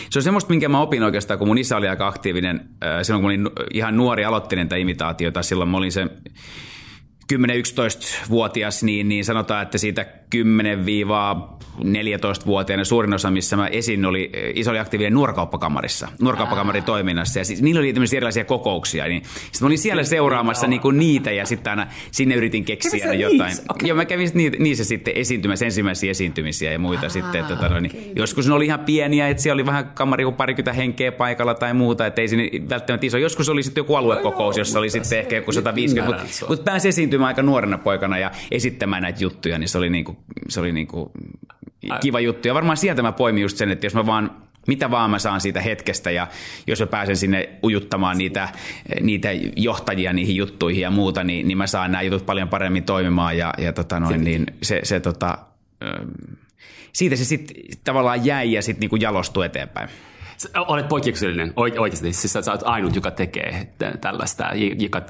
se 0.10 0.20
on 0.20 0.24
semmoista, 0.24 0.50
minkä 0.50 0.70
mä 0.70 0.82
opin 0.82 1.04
oikeastaan, 1.04 1.40
kun 1.40 1.48
mun 1.48 1.58
isä 1.58 1.78
oli 1.78 1.88
aika 1.88 2.08
aktiivinen, 2.08 2.70
silloin 3.02 3.22
kun 3.22 3.32
mä 3.32 3.34
olin 3.34 3.68
ihan 3.74 3.98
nuori 3.98 4.26
aloittelin 4.26 4.68
tätä 4.68 4.76
imitaatiota, 4.76 5.44
silloin 5.44 5.70
mä 5.70 5.78
olin 5.78 5.92
se 5.92 6.08
10-11-vuotias, 7.34 8.84
niin, 8.84 9.10
niin 9.10 9.26
sanotaan, 9.26 9.64
että 9.64 9.78
siitä 9.78 10.06
10-14-vuotiaana 10.36 12.84
suurin 12.84 13.14
osa, 13.14 13.32
missä 13.32 13.56
mä 13.56 13.68
esin, 13.68 14.06
oli, 14.06 14.32
iso 14.56 14.72
oli 14.72 14.80
aktiivinen 14.80 15.14
nuorkauppakamarissa, 15.14 16.08
nuorkauppakamarin 16.22 16.84
toiminnassa. 16.84 17.40
Ja 17.40 17.46
siis, 17.46 17.62
niillä 17.62 17.80
oli 17.80 17.94
tämmöisiä 17.94 18.18
erilaisia 18.18 18.46
kokouksia, 18.46 19.06
niin 19.06 19.24
sitten 19.24 19.60
mä 19.62 19.66
olin 19.66 19.78
siellä 19.78 20.04
seuraamassa 20.04 20.68
niin 20.68 20.82
kuin 20.82 21.00
niitä 21.00 21.32
ja 21.32 21.46
sitten 21.46 21.72
aina 21.72 21.88
sinne 22.12 22.36
yritin 22.36 22.66
keksiä 22.66 23.06
aina 23.06 23.14
jotain. 23.14 23.42
niissä? 23.42 23.64
Okei. 23.70 23.90
Joo, 23.90 23.96
mä 23.96 24.06
kävin 24.06 24.32
niitä, 24.34 24.58
niissä 24.60 24.84
sitten 24.84 25.14
esiintymässä, 25.18 25.66
ensimmäisiä 25.66 26.12
esiintymisiä 26.12 26.72
ja 26.72 26.80
muita 26.80 27.10
sitten. 27.10 27.42
Että, 27.42 27.56
tota, 27.56 27.70
no, 27.70 27.80
niin, 27.80 28.12
joskus 28.16 28.48
ne 28.48 28.54
oli 28.54 28.66
ihan 28.66 28.80
pieniä, 28.80 29.28
että 29.28 29.44
siellä 29.44 29.60
oli 29.60 29.66
vähän 29.66 29.92
kamari 29.94 30.24
kuin 30.24 30.36
parikymmentä 30.36 30.74
henkeä 30.74 31.12
paikalla 31.12 31.54
tai 31.54 31.74
muuta, 31.74 32.06
että 32.06 32.22
ei 32.22 32.28
siinä 32.28 32.44
välttämättä 32.70 33.08
iso. 33.08 33.18
Joskus 33.18 33.50
oli 33.50 33.64
sitten 33.64 33.82
joku 33.82 33.96
aluekokous, 33.96 34.58
jossa 34.58 34.80
oli 34.80 34.90
sitten 34.90 35.20
ehkä 35.20 35.36
joku 35.36 35.52
150, 35.52 36.16
Ymmärrän 36.16 36.50
mutta 36.50 36.64
pääsi 36.64 36.88
esiintymään 36.88 37.15
aika 37.24 37.42
nuorena 37.42 37.78
poikana 37.78 38.18
ja 38.18 38.32
esittämään 38.52 39.04
näitä 39.04 39.24
juttuja, 39.24 39.60
niin 39.60 39.70
se 39.70 39.78
oli, 39.78 39.90
niinku, 39.90 40.18
se 40.50 40.60
oli 40.60 40.72
niinku 40.72 41.12
kiva 42.02 42.20
juttu. 42.20 42.48
Ja 42.48 42.54
varmaan 42.54 42.78
sieltä 42.78 43.02
mä 43.02 43.12
poimin 43.12 43.42
just 43.42 43.58
sen, 43.58 43.72
että 43.72 43.86
jos 43.86 43.96
mä 43.96 44.06
vaan 44.06 44.32
mitä 44.68 44.92
vaan 44.92 45.10
mä 45.10 45.20
saan 45.20 45.42
siitä 45.42 45.62
hetkestä 45.62 46.12
ja 46.12 46.28
jos 46.68 46.80
mä 46.80 46.88
pääsen 46.88 47.18
sinne 47.18 47.50
ujuttamaan 47.64 48.18
niitä, 48.18 48.50
niitä 49.02 49.30
johtajia 49.56 50.14
niihin 50.14 50.36
juttuihin 50.36 50.82
ja 50.82 50.92
muuta, 50.92 51.24
niin, 51.24 51.48
niin 51.48 51.58
mä 51.58 51.68
saan 51.68 51.92
nämä 51.92 52.02
jutut 52.02 52.26
paljon 52.26 52.50
paremmin 52.50 52.84
toimimaan 52.84 53.38
ja, 53.38 53.54
ja 53.58 53.74
tota 53.74 54.00
noin, 54.00 54.24
niin 54.24 54.46
se, 54.62 54.80
se 54.84 55.00
tota, 55.00 55.38
siitä 56.94 57.16
se 57.16 57.26
sitten 57.26 57.56
tavallaan 57.84 58.26
jäi 58.26 58.54
ja 58.54 58.62
sitten 58.62 58.80
niinku 58.80 58.96
jalostui 58.96 59.46
eteenpäin. 59.46 59.90
Olet 60.56 60.88
poikkeuksellinen 60.88 61.50
oike- 61.50 61.80
oikeasti. 61.80 62.14
Siis 62.14 62.34
sä, 62.34 62.42
sä 62.42 62.52
oot 62.52 62.62
ainut, 62.66 62.96
joka 62.96 63.12
tekee 63.12 63.68
tä- 63.78 63.94
tällaista, 64.02 64.50
joka 64.80 65.02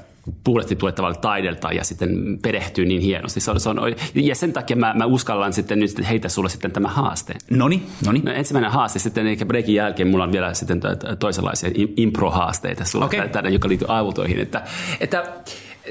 puhdasti 0.44 0.76
tulee 0.76 0.92
tavallaan 0.92 1.20
taidelta 1.20 1.72
ja 1.72 1.84
sitten 1.84 2.38
perehtyy 2.42 2.86
niin 2.86 3.00
hienosti. 3.02 3.40
Se 3.40 3.50
on, 3.50 3.60
se 3.60 3.68
on, 3.68 3.78
ja 4.14 4.34
sen 4.34 4.52
takia 4.52 4.76
mä, 4.76 4.94
mä 4.94 5.04
uskallan 5.04 5.52
sitten 5.52 5.78
nyt 5.78 6.08
heitä 6.08 6.28
sulle 6.28 6.48
sitten 6.48 6.72
tämä 6.72 6.88
haaste. 6.88 7.34
Noni, 7.50 7.82
noni. 8.06 8.18
No, 8.24 8.32
ensimmäinen 8.32 8.70
haaste 8.70 8.98
sitten, 8.98 9.26
eikä 9.26 9.46
breakin 9.46 9.74
jälkeen 9.74 10.08
mulla 10.08 10.24
on 10.24 10.32
vielä 10.32 10.54
sitten 10.54 10.80
to- 10.80 10.96
to- 10.96 11.16
toisenlaisia 11.16 11.70
im- 11.70 11.92
impro-haasteita 11.96 12.84
sulle, 12.84 13.04
okay. 13.04 13.28
tänne, 13.28 13.50
joka 13.50 13.68
liittyy 13.68 13.88
aivotoihin. 13.90 14.40
Että, 14.40 14.62
että 15.00 15.24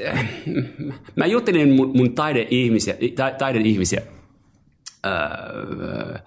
äh, 0.07 0.29
mä 1.15 1.25
juttelin 1.25 1.69
mun, 1.73 1.91
mun 1.97 2.13
taideihmisiä, 2.15 2.95
ta, 3.15 3.31
taideihmisiä 3.31 4.01
Öö, 5.05 6.19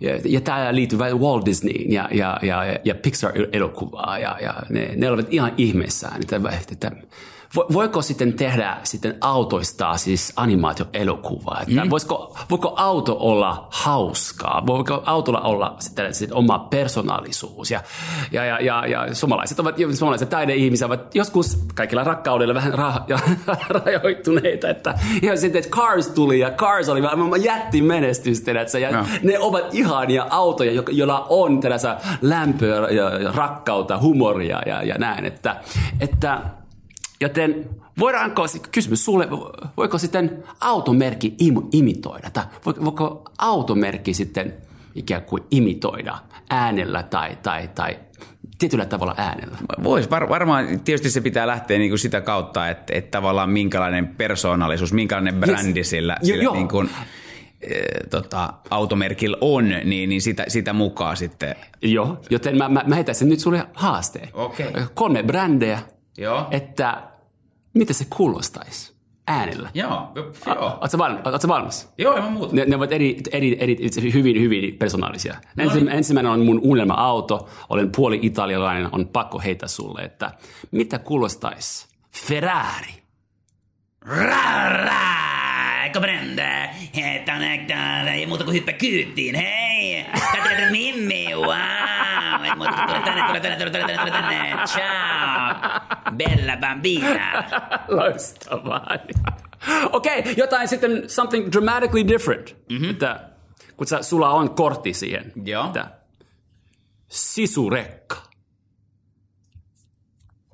ja, 0.00 0.18
ja 0.24 0.40
tämä 0.40 0.74
liittyy 0.74 0.98
Walt 0.98 1.46
Disneyin 1.46 1.92
ja, 1.92 2.08
ja, 2.12 2.38
ja, 2.42 2.64
ja 2.84 2.94
Pixar-elokuvaa 2.94 4.18
ja, 4.18 4.36
ja 4.42 4.54
ne, 4.68 4.92
ne 4.96 5.10
olivat 5.10 5.32
ihan 5.32 5.52
ihmeessään, 5.56 6.20
että, 6.20 6.40
että 6.72 6.92
voiko 7.72 8.02
sitten 8.02 8.32
tehdä 8.32 8.76
sitten 8.82 9.16
autoista 9.20 9.96
siis 9.96 10.32
animaatioelokuvaa, 10.36 11.60
että 11.62 11.84
mm. 11.84 11.90
voisiko, 11.90 12.36
voiko 12.50 12.74
auto 12.76 13.16
olla 13.20 13.68
hauskaa, 13.70 14.62
voiko 14.66 15.02
autolla 15.06 15.40
olla 15.40 15.76
sitten, 15.78 16.14
sitten 16.14 16.36
oma 16.36 16.58
persoonallisuus 16.58 17.70
ja, 17.70 17.80
ja, 18.32 18.44
ja, 18.44 18.60
ja, 18.60 18.86
ja 18.86 19.14
suomalaiset 19.14 19.60
ovat, 19.60 19.74
suomalaiset 19.94 20.28
taideihmisiä 20.28 20.86
ovat 20.86 21.14
joskus 21.14 21.58
kaikilla 21.74 22.04
rakkaudella 22.04 22.54
vähän 22.54 22.72
ra- 22.72 23.04
ja, 23.08 23.18
rajoittuneita, 23.84 24.68
että 24.68 24.94
ihan 25.22 25.38
sitten, 25.38 25.58
että 25.58 25.76
Cars 25.76 26.08
tuli 26.08 26.38
ja 26.38 26.50
Cars 26.50 26.88
oli 26.88 27.02
vähän 27.02 27.42
jätti 27.42 27.82
menestys, 27.82 28.40
tiedätkö, 28.40 28.78
ja 28.78 28.90
Joo. 28.90 29.04
ne 29.22 29.38
ovat 29.38 29.74
ihania 29.74 30.26
autoja, 30.30 30.72
jo- 30.72 30.84
joilla 30.90 31.26
on 31.28 31.60
tällaista 31.60 31.96
lämpöä 32.22 32.88
ja, 32.90 33.18
ja 33.18 33.32
rakkautta, 33.32 34.00
humoria 34.00 34.62
ja, 34.66 34.82
ja 34.82 34.94
näin, 34.98 35.24
että, 35.24 35.56
että 36.00 36.40
joten 37.20 37.70
voidaanko, 37.98 38.42
kysymys 38.72 39.04
sulle, 39.04 39.28
voiko 39.76 39.98
sitten 39.98 40.44
automerkki 40.60 41.34
im, 41.38 41.54
imitoida, 41.72 42.30
tai 42.30 42.44
vo- 42.44 42.84
voiko 42.84 43.24
automerkki 43.38 44.14
sitten 44.14 44.54
ikään 44.94 45.22
kuin 45.22 45.42
imitoida 45.50 46.18
äänellä 46.50 47.02
tai, 47.02 47.38
tai, 47.42 47.70
tai 47.74 47.98
tietyllä 48.58 48.86
tavalla 48.86 49.14
äänellä? 49.16 49.56
Voisi, 49.82 50.10
var, 50.10 50.28
varmaan 50.28 50.80
tietysti 50.80 51.10
se 51.10 51.20
pitää 51.20 51.46
lähteä 51.46 51.78
niin 51.78 51.90
kuin 51.90 51.98
sitä 51.98 52.20
kautta, 52.20 52.68
että, 52.68 52.92
että 52.96 53.10
tavallaan 53.10 53.50
minkälainen 53.50 54.08
persoonallisuus, 54.08 54.92
minkälainen 54.92 55.34
brändi 55.34 55.80
yes. 55.80 55.90
sillä, 55.90 56.16
sillä 56.22 56.42
jo, 56.42 56.52
niin 56.52 56.68
kuin, 56.68 56.90
e, 57.60 57.80
tota, 58.10 58.52
automerkillä 58.70 59.36
on, 59.40 59.68
niin, 59.68 60.08
niin 60.08 60.22
sitä, 60.22 60.44
sitä 60.48 60.72
mukaan 60.72 61.16
sitten. 61.16 61.56
Joo, 61.82 62.20
joten 62.30 62.58
mä, 62.58 62.68
mä, 62.68 62.82
mä 62.86 62.94
heitäisin 62.94 63.28
nyt 63.28 63.40
sulle 63.40 63.66
haasteen. 63.74 64.28
Okay. 64.32 64.66
Kolme 64.94 65.22
brändejä, 65.22 65.78
Joo. 66.18 66.46
että 66.50 67.02
mitä 67.74 67.92
se 67.92 68.06
kuulostaisi 68.16 68.94
äänellä. 69.26 69.70
Joo, 69.74 70.12
joo. 70.46 70.78
Oletko 70.80 70.98
valmis? 70.98 71.48
valmis? 71.48 71.88
Joo, 71.98 72.16
ilman 72.16 72.32
muuta. 72.32 72.54
Ne, 72.54 72.64
ne 72.64 72.76
ovat 72.76 72.92
eri, 72.92 73.16
eri, 73.32 73.56
eri, 73.60 74.12
hyvin, 74.12 74.40
hyvin 74.40 74.78
persoonallisia. 74.78 75.34
No 75.56 75.74
niin. 75.74 75.88
Ensimmäinen 75.88 76.32
on 76.32 76.44
mun 76.44 76.60
unelma-auto. 76.62 77.48
Olen 77.68 77.90
puoli 77.96 78.18
italialainen. 78.22 78.88
On 78.92 79.08
pakko 79.08 79.38
heittää 79.38 79.68
sulle, 79.68 80.02
että 80.02 80.30
mitä 80.70 80.98
kuulostaisi 80.98 81.88
Ferrari? 82.26 83.04
Rara! 84.00 85.14
Comprende? 85.92 86.70
Että 87.16 87.34
on 87.34 87.42
ei 88.08 88.26
muuta 88.26 88.44
kuin 88.44 88.54
hyppä 88.54 88.72
kyytiin, 88.72 89.34
hei! 89.34 90.04
Katsotaan 90.12 90.72
Mimmi, 90.72 91.26
wow! 91.34 91.83
Ei 92.54 92.58
muuta 92.58 92.72
kuin 92.72 92.86
tule 92.86 93.00
tänne, 93.00 93.26
tule 93.28 93.40
tänne, 93.40 93.56
tule 93.56 93.70
tänne, 93.70 93.96
tule 93.96 94.10
tänne, 94.10 94.56
ciao! 94.66 95.54
Bella 96.16 96.56
bambina! 96.56 97.44
Loistavaa. 97.88 98.86
Okei, 99.92 100.18
okay, 100.18 100.34
jotain 100.36 100.68
sitten 100.68 101.10
something 101.10 101.52
dramatically 101.52 102.08
different. 102.08 102.56
Mm-hmm. 102.70 102.90
Että, 102.90 103.30
kun 103.76 103.86
sä, 103.86 104.02
sulla 104.02 104.30
on 104.30 104.54
kortti 104.54 104.94
siihen. 104.94 105.32
Joo. 105.44 105.66
Että, 105.66 105.90
sisurekka. 107.08 108.16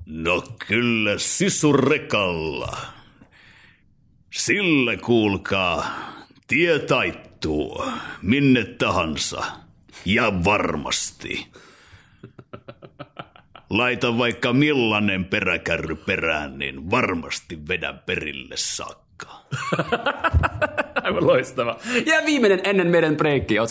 No 0.07 0.43
kyllä 0.69 1.19
sisurekalla. 1.19 2.77
Sillä 4.33 4.97
kuulkaa, 4.97 5.87
tie 6.47 6.79
taittuu 6.79 7.85
minne 8.23 8.65
tahansa. 8.65 9.45
Ja 10.05 10.45
varmasti. 10.45 11.53
Laita 13.71 14.19
vaikka 14.19 14.53
millainen 14.53 15.25
peräkärry 15.25 15.97
perään, 15.97 16.59
niin 16.59 16.91
varmasti 16.91 17.69
vedän 17.69 17.99
perille 18.07 18.57
saakka. 18.57 19.27
Aivan 21.05 21.27
loistava. 21.27 21.79
Ja 22.07 22.21
viimeinen 22.27 22.61
ennen 22.65 22.87
meidän 22.87 23.17
breikkiä, 23.17 23.63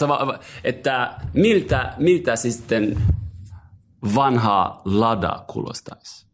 että 0.63 1.13
miltä, 1.33 1.93
miltä 1.98 2.36
sitten 2.36 2.98
vanha 4.15 4.81
lada 4.86 5.43
kuulostaisi? 5.48 6.25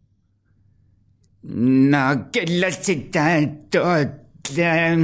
No 1.90 2.00
kyllä 2.32 2.72
sitä 2.72 3.24
tuota 3.72 4.25
Да, 4.50 4.96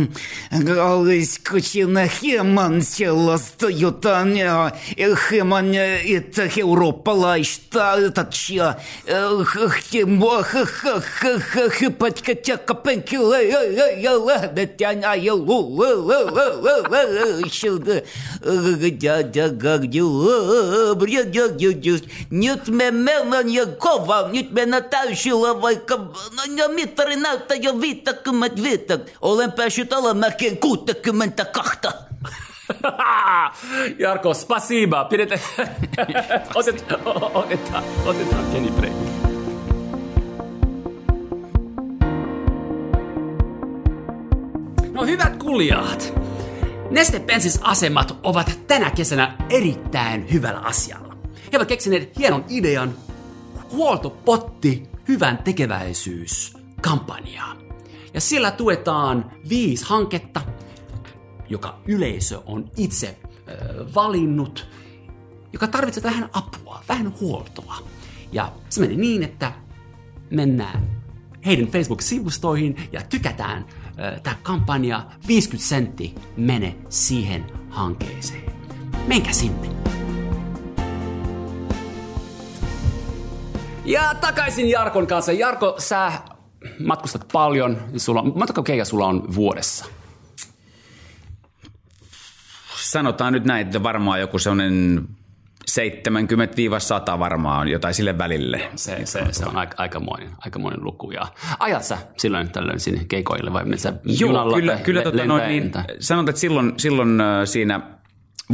галось 0.52 1.40
кучина 1.40 2.08
хеман 2.08 2.82
села 2.82 3.38
стоит 3.38 4.06
аня, 4.06 4.74
хеман 4.96 5.74
это 5.74 6.44
Европа 6.56 7.10
лайшта 7.12 7.96
это 7.98 8.28
чья, 8.32 8.80
хема 9.06 10.44
ха 10.44 10.66
ха 10.66 11.00
ха 11.02 11.40
ха 11.40 11.70
ха 11.70 11.90
пачка 11.90 12.36
тяка 12.36 12.74
пенкила 12.74 13.42
я 13.42 13.64
я 13.64 13.88
я 13.92 14.18
ла 14.18 14.38
да 14.48 14.66
тяня 14.66 15.14
я 15.16 15.34
лу 15.34 15.60
ла 15.78 15.96
ла 15.96 16.20
ла 16.32 16.54
ла 16.56 16.76
ла 16.90 17.02
еще 17.46 17.78
да 17.78 18.02
дя 19.24 19.50
как 19.50 19.88
дела 19.88 20.94
бред 20.96 21.32
дя 21.32 21.48
дя 21.48 22.00
нет 22.30 22.68
ме 22.68 22.92
мелан 22.92 23.76
кова 23.80 24.30
нет 24.32 24.52
ме 24.52 24.66
натащила 24.66 25.54
вайка 25.54 26.12
на 26.36 26.68
метры 26.68 27.16
на 27.16 27.38
то 27.38 27.56
я 27.56 27.72
витак 27.72 28.28
медвитак 28.28 29.08
о 29.20 29.31
Olen 29.32 29.52
päässyt 29.52 29.94
alamäkeen 29.94 30.58
62. 30.58 31.78
Jarko, 34.00 34.34
spasiba. 34.34 35.06
Pidetään, 35.06 35.40
otetaan, 36.56 37.02
otetaan, 37.34 37.84
otetaan 38.06 38.46
pieni 38.46 38.72
break. 38.72 38.94
No 44.92 45.06
hyvät 45.06 45.38
kulijat, 45.38 46.14
Neste 46.90 47.22
asemat 47.62 48.18
ovat 48.24 48.60
tänä 48.68 48.90
kesänä 48.90 49.38
erittäin 49.50 50.34
hyvällä 50.34 50.60
asialla. 50.60 51.18
He 51.52 51.58
ovat 51.58 51.68
keksineet 51.68 52.18
hienon 52.18 52.46
idean, 52.50 52.94
huoltopotti 53.72 54.84
hyvän 55.08 55.38
tekeväisyys 55.38 56.58
kampanjaa. 56.82 57.61
Ja 58.14 58.22
sillä 58.22 58.52
tuetaan 58.52 59.32
viisi 59.50 59.86
hanketta, 59.86 60.42
joka 61.50 61.80
yleisö 61.86 62.42
on 62.46 62.70
itse 62.78 63.18
valinnut, 63.96 64.68
joka 65.54 65.68
tarvitsee 65.68 66.04
vähän 66.04 66.30
apua, 66.34 66.84
vähän 66.90 67.14
huoltoa. 67.20 67.76
Ja 68.32 68.52
se 68.70 68.82
meni 68.82 68.96
niin, 68.96 69.24
että 69.24 69.52
mennään 70.30 71.02
heidän 71.46 71.68
Facebook-sivustoihin 71.68 72.90
ja 72.92 73.02
tykätään 73.10 73.66
tämä 74.24 74.36
kampanja 74.44 75.06
50 75.28 75.70
sentti 75.70 76.16
mene 76.38 76.76
siihen 76.90 77.46
hankkeeseen. 77.70 78.52
Menkää 79.08 79.34
sinne. 79.34 79.70
Ja 83.86 84.16
takaisin 84.22 84.70
Jarkon 84.70 85.08
kanssa. 85.08 85.32
Jarko, 85.32 85.76
sä 85.78 86.12
matkustat 86.80 87.28
paljon, 87.32 87.78
sulla, 87.98 88.24
montako 88.24 88.64
keikkaa 88.64 88.86
sulla 88.86 89.08
on 89.08 89.36
vuodessa? 89.36 89.86
Sanotaan 92.76 93.34
nyt 93.34 93.46
näin, 93.46 93.68
että 93.68 93.84
varmaan 93.84 94.20
joku 94.20 94.40
sellainen 94.40 95.08
70-100 97.16 97.20
varmaan 97.20 97.68
jotain 97.68 97.94
sille 97.94 98.18
välille. 98.18 98.70
Se, 98.76 99.06
se, 99.06 99.26
se 99.32 99.46
on 99.46 99.58
aika, 99.58 99.76
aikamoinen, 99.78 100.30
aikamoinen 100.38 100.84
luku. 100.84 101.12
Ja 101.12 101.28
ajat 101.60 101.84
sä 101.84 101.98
silloin 102.18 102.52
tällöin 102.52 102.80
sinne 102.80 103.06
keikoille 103.06 103.54
vai 103.54 103.78
sä 103.78 103.94
Joo, 104.04 104.16
junalla 104.20 104.58
kyllä, 104.58 104.76
kyllä 104.76 105.02
tota, 105.02 105.26
no, 105.26 105.38
niin, 105.38 105.72
sanotaan, 106.00 106.30
että 106.30 106.42
silloin, 106.42 106.74
silloin 106.78 107.20
siinä 107.46 108.01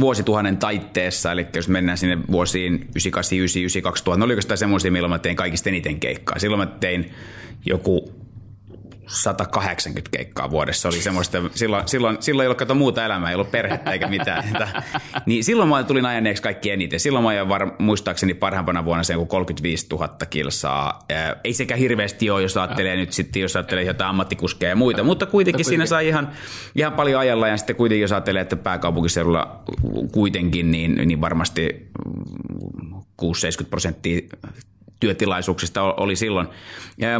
vuosituhannen 0.00 0.56
taitteessa, 0.56 1.32
eli 1.32 1.46
jos 1.54 1.68
mennään 1.68 1.98
sinne 1.98 2.18
vuosiin 2.30 2.74
98, 2.74 3.38
99, 3.38 3.82
2000, 3.82 4.24
oliko 4.24 4.42
sitä 4.42 4.56
semmoisia, 4.56 4.90
milloin 4.90 5.10
mä 5.10 5.18
tein 5.18 5.36
kaikista 5.36 5.68
eniten 5.68 6.00
keikkaa. 6.00 6.38
Silloin 6.38 6.60
mä 6.60 6.66
tein 6.66 7.10
joku 7.64 8.17
180 9.08 10.10
keikkaa 10.10 10.50
vuodessa 10.50 10.88
oli 10.88 11.00
semmoista, 11.00 11.38
silloin, 11.54 11.88
silloin, 11.88 12.16
silloin 12.20 12.44
ei 12.44 12.46
ollut 12.46 12.58
kato 12.58 12.74
muuta 12.74 13.04
elämää, 13.04 13.28
ei 13.28 13.34
ollut 13.34 13.50
perhettä 13.50 13.90
eikä 13.90 14.08
mitään. 14.08 14.44
niin 15.26 15.44
silloin 15.44 15.68
mä 15.68 15.82
tulin 15.82 16.06
ajaneeksi 16.06 16.42
kaikki 16.42 16.70
eniten. 16.70 17.00
Silloin 17.00 17.24
mä 17.24 17.48
var, 17.48 17.70
muistaakseni 17.78 18.34
parhaimpana 18.34 18.84
vuonna 18.84 19.04
sen 19.04 19.26
35 19.26 19.86
000 19.90 20.08
kilsaa. 20.30 21.06
Ei 21.44 21.52
sekä 21.52 21.76
hirveästi 21.76 22.30
ole, 22.30 22.42
jos 22.42 22.56
ajattelee 22.56 22.96
nyt 22.96 23.12
sitten, 23.12 23.42
jos 23.42 23.56
ajattelee 23.56 23.84
jotain 23.84 24.10
ammattikuskeja 24.10 24.70
ja 24.70 24.76
muita, 24.76 25.04
mutta 25.04 25.26
kuitenkin 25.26 25.64
siinä 25.64 25.86
sai 25.86 26.08
ihan, 26.08 26.32
ihan 26.74 26.92
paljon 26.92 27.20
ajalla 27.20 27.48
ja 27.48 27.56
sitten 27.56 27.76
kuitenkin 27.76 28.02
jos 28.02 28.12
ajattelee, 28.12 28.42
että 28.42 28.56
pääkaupunkiseudulla 28.56 29.62
kuitenkin, 30.12 30.70
niin, 30.70 30.94
niin 30.94 31.20
varmasti 31.20 31.88
6-70 33.22 33.64
prosenttia 33.70 34.20
työtilaisuuksista 35.00 35.82
oli 35.82 36.16
silloin. 36.16 36.48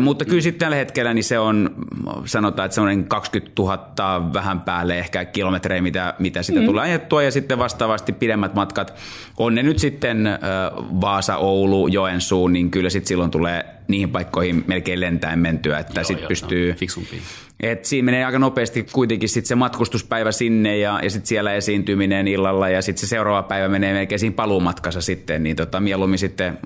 Mutta 0.00 0.24
kyllä 0.24 0.40
sitten 0.40 0.58
tällä 0.58 0.76
hetkellä 0.76 1.14
niin 1.14 1.24
se 1.24 1.38
on, 1.38 1.70
sanotaan, 2.24 2.66
että 2.66 2.74
semmoinen 2.74 3.04
20 3.04 3.52
000 3.62 4.32
vähän 4.34 4.60
päälle 4.60 4.98
ehkä 4.98 5.24
kilometrejä, 5.24 5.82
mitä, 5.82 6.14
mitä 6.18 6.42
sitä 6.42 6.60
mm. 6.60 6.66
tulee 6.66 6.84
ajettua, 6.84 7.22
ja 7.22 7.30
sitten 7.30 7.58
vastaavasti 7.58 8.12
pidemmät 8.12 8.54
matkat. 8.54 8.94
On 9.36 9.54
ne 9.54 9.62
nyt 9.62 9.78
sitten 9.78 10.28
Vaasa, 11.00 11.36
Oulu, 11.36 11.88
Joensuu, 11.88 12.48
niin 12.48 12.70
kyllä 12.70 12.90
sitten 12.90 13.08
silloin 13.08 13.30
tulee 13.30 13.64
niihin 13.88 14.10
paikkoihin 14.10 14.64
melkein 14.66 15.00
lentäen 15.00 15.38
mentyä, 15.38 15.78
että 15.78 16.02
sitten 16.02 16.28
pystyy... 16.28 16.74
Et 17.60 17.84
siinä 17.84 18.04
menee 18.04 18.24
aika 18.24 18.38
nopeasti 18.38 18.86
kuitenkin 18.92 19.28
sit 19.28 19.46
se 19.46 19.54
matkustuspäivä 19.54 20.32
sinne 20.32 20.78
ja, 20.78 21.00
ja 21.02 21.10
sitten 21.10 21.28
siellä 21.28 21.54
esiintyminen 21.54 22.28
illalla 22.28 22.68
ja 22.68 22.82
sitten 22.82 23.00
se 23.00 23.06
seuraava 23.06 23.42
päivä 23.42 23.68
menee 23.68 23.92
melkein 23.92 24.18
siinä 24.18 24.34
paluumatkassa 24.34 25.00
sitten, 25.00 25.42
niin 25.42 25.56
tota, 25.56 25.80
mieluummin 25.80 26.18
sitten 26.18 26.58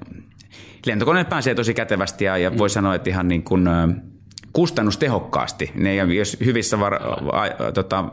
lentokone 0.86 1.24
pääsee 1.24 1.54
tosi 1.54 1.74
kätevästi 1.74 2.24
ja, 2.24 2.38
ja 2.38 2.58
voi 2.58 2.68
mm. 2.68 2.72
sanoa, 2.72 2.94
että 2.94 3.10
ihan 3.10 3.28
niin 3.28 3.42
kuin, 3.42 3.68
kustannustehokkaasti. 4.52 5.72
Ne, 5.74 5.94
jos 5.94 6.36
hyvissä, 6.44 6.80
var, 6.80 6.94
a, 6.94 7.72
tota, 7.74 8.04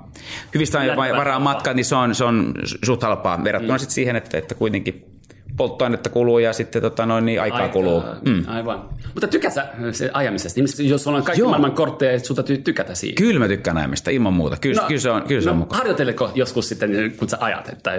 hyvissä 0.54 0.80
varaa 0.98 1.40
matkat, 1.40 1.76
niin 1.76 1.86
se 1.86 1.96
on, 1.96 2.16
se 2.16 2.24
on 2.24 2.54
suht 2.84 3.04
halpaa 3.04 3.44
verrattuna 3.44 3.74
mm. 3.74 3.80
sit 3.80 3.90
siihen, 3.90 4.16
että, 4.16 4.38
että 4.38 4.56
kuitenkin 4.56 5.19
polttoainetta 5.60 6.10
kuluu 6.10 6.39
ja 6.39 6.54
sitten 6.54 6.82
tota 6.82 7.06
noin, 7.06 7.25
niin 7.25 7.42
aikaa 7.42 7.60
Aika, 7.60 7.74
kuluu. 7.74 8.04
Mm. 8.25 8.44
Aivan. 8.48 8.89
Mutta 9.13 9.28
tykkää 9.28 9.51
sä 9.51 9.68
se 9.92 10.10
ajamisesta? 10.13 10.60
Jos 10.84 11.04
sulla 11.04 11.18
on 11.18 11.24
kaikki 11.24 11.42
Joo. 11.42 11.50
maailman 11.50 11.72
kortteja, 11.72 12.20
sun 12.20 12.36
täytyy 12.36 12.58
tykätä 12.58 12.96
siitä. 12.96 13.18
Kyllä 13.18 13.39
mä 13.39 13.48
tykkään 13.48 13.78
ajamista, 13.78 14.12
ilman 14.12 14.34
muuta. 14.34 14.58
Kyllä, 14.62 14.82
no, 14.82 14.88
kyllä 14.88 15.01
se 15.01 15.10
on, 15.10 15.22
kyllä 15.22 15.42
se 15.42 15.50
on 15.50 15.56
no, 15.56 15.60
mukaan. 15.60 15.78
harjoitteletko 15.78 16.32
joskus 16.36 16.70
sitten, 16.70 17.13
kun 17.18 17.30
sä 17.30 17.38
ajat, 17.39 17.70
että 17.70 17.92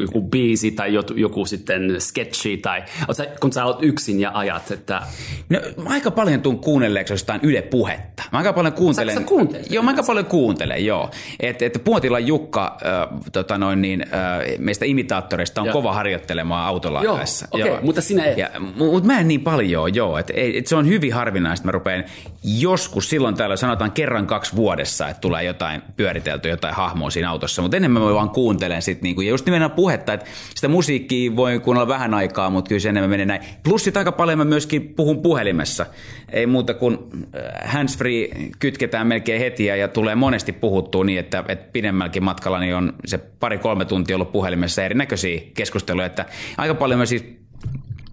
joku 0.00 0.22
biisi 0.22 0.70
tai 0.70 0.94
joku, 0.94 1.12
joku 1.16 1.46
sitten 1.46 2.00
sketchi 2.00 2.56
tai 2.56 2.82
sä, 3.12 3.26
kun 3.40 3.52
sä 3.52 3.64
oot 3.64 3.78
yksin 3.82 4.20
ja 4.20 4.30
ajat, 4.34 4.70
että 4.70 5.02
No, 5.48 5.60
mä 5.82 5.90
aika 5.90 6.10
paljon 6.10 6.40
tuun 6.40 6.58
kuunnelleeksi 6.58 7.12
jostain 7.12 7.40
Yle 7.42 7.62
Puhetta. 7.62 8.22
Mä 8.32 8.38
aika 8.38 8.52
paljon 8.52 8.72
kuuntelen. 8.72 9.14
Sä- 9.14 9.20
sä 9.20 9.26
kuuntelet 9.26 9.70
Joo, 9.70 9.82
mä 9.82 9.90
aika 9.90 10.02
paljon 10.02 10.26
kuuntelen, 10.26 10.86
joo. 10.86 11.10
Että 11.40 11.64
et 11.64 11.80
Puotilan 11.84 12.26
Jukka 12.26 12.78
äh, 12.86 13.20
tota 13.32 13.58
noin 13.58 13.82
niin, 13.82 14.02
äh, 14.02 14.58
meistä 14.58 14.84
imitaattoreista 14.84 15.60
on 15.60 15.66
Joo. 15.66 15.72
kova 15.72 15.92
harjoittelemaan 15.92 16.66
autolla 16.76 17.02
Joo, 17.02 17.14
ajaessa. 17.14 17.48
okei, 17.50 17.78
mutta 17.82 18.00
sinä 18.00 18.24
et. 18.24 18.38
Ja, 18.38 18.50
mutta 18.76 19.06
mä 19.06 19.20
en 19.20 19.28
niin 19.28 19.40
paljon, 19.40 19.94
joo. 19.94 20.18
Et, 20.18 20.30
et 20.34 20.66
se 20.66 20.76
on 20.76 20.88
hyvin 20.88 21.12
harvinaista, 21.12 21.62
että 21.62 21.68
mä 21.68 21.72
rupean 21.72 22.04
joskus 22.44 23.10
silloin 23.10 23.34
täällä 23.34 23.56
sanotaan 23.56 23.92
kerran 23.92 24.26
kaksi 24.26 24.56
vuodessa, 24.56 25.08
että 25.08 25.20
tulee 25.20 25.44
jotain 25.44 25.82
pyöritelty, 25.96 26.48
jotain 26.48 26.74
hahmoa 26.74 27.10
siinä 27.10 27.30
autossa. 27.30 27.62
Mutta 27.62 27.76
enemmän 27.76 28.02
mä 28.02 28.14
vaan 28.14 28.30
kuuntelen 28.30 28.82
sit 28.82 29.02
niinku, 29.02 29.20
ja 29.20 29.30
just 29.30 29.46
nimenomaan 29.46 29.76
puhetta, 29.76 30.12
että 30.12 30.26
sitä 30.54 30.68
musiikkia 30.68 31.36
voi 31.36 31.60
kuunnella 31.60 31.88
vähän 31.88 32.14
aikaa, 32.14 32.50
mutta 32.50 32.68
kyllä 32.68 32.80
se 32.80 32.88
enemmän 32.88 33.10
menee 33.10 33.26
näin. 33.26 33.40
Plus 33.64 33.84
sit 33.84 33.96
aika 33.96 34.12
paljon 34.12 34.38
mä 34.38 34.44
myöskin 34.44 34.94
puhun 34.96 35.22
puhelimessa. 35.22 35.86
Ei 36.32 36.46
muuta 36.46 36.74
kuin 36.74 36.98
äh, 37.14 37.72
handsfree 37.72 38.28
kytketään 38.58 39.06
melkein 39.06 39.40
heti 39.40 39.64
ja, 39.64 39.76
ja 39.76 39.88
tulee 39.88 40.14
monesti 40.14 40.52
puhuttua 40.52 41.04
niin, 41.04 41.18
että, 41.18 41.44
että 41.48 41.68
pidemmälläkin 41.72 42.24
matkalla 42.24 42.58
niin 42.58 42.74
on 42.74 42.92
se 43.04 43.18
pari-kolme 43.18 43.84
tuntia 43.84 44.16
ollut 44.16 44.32
puhelimessa 44.32 44.82
erinäköisiä 44.82 45.40
keskusteluja. 45.54 46.06
Että 46.06 46.24
aika 46.66 46.78
paljon 46.78 46.98
mä 46.98 47.06
siis 47.06 47.24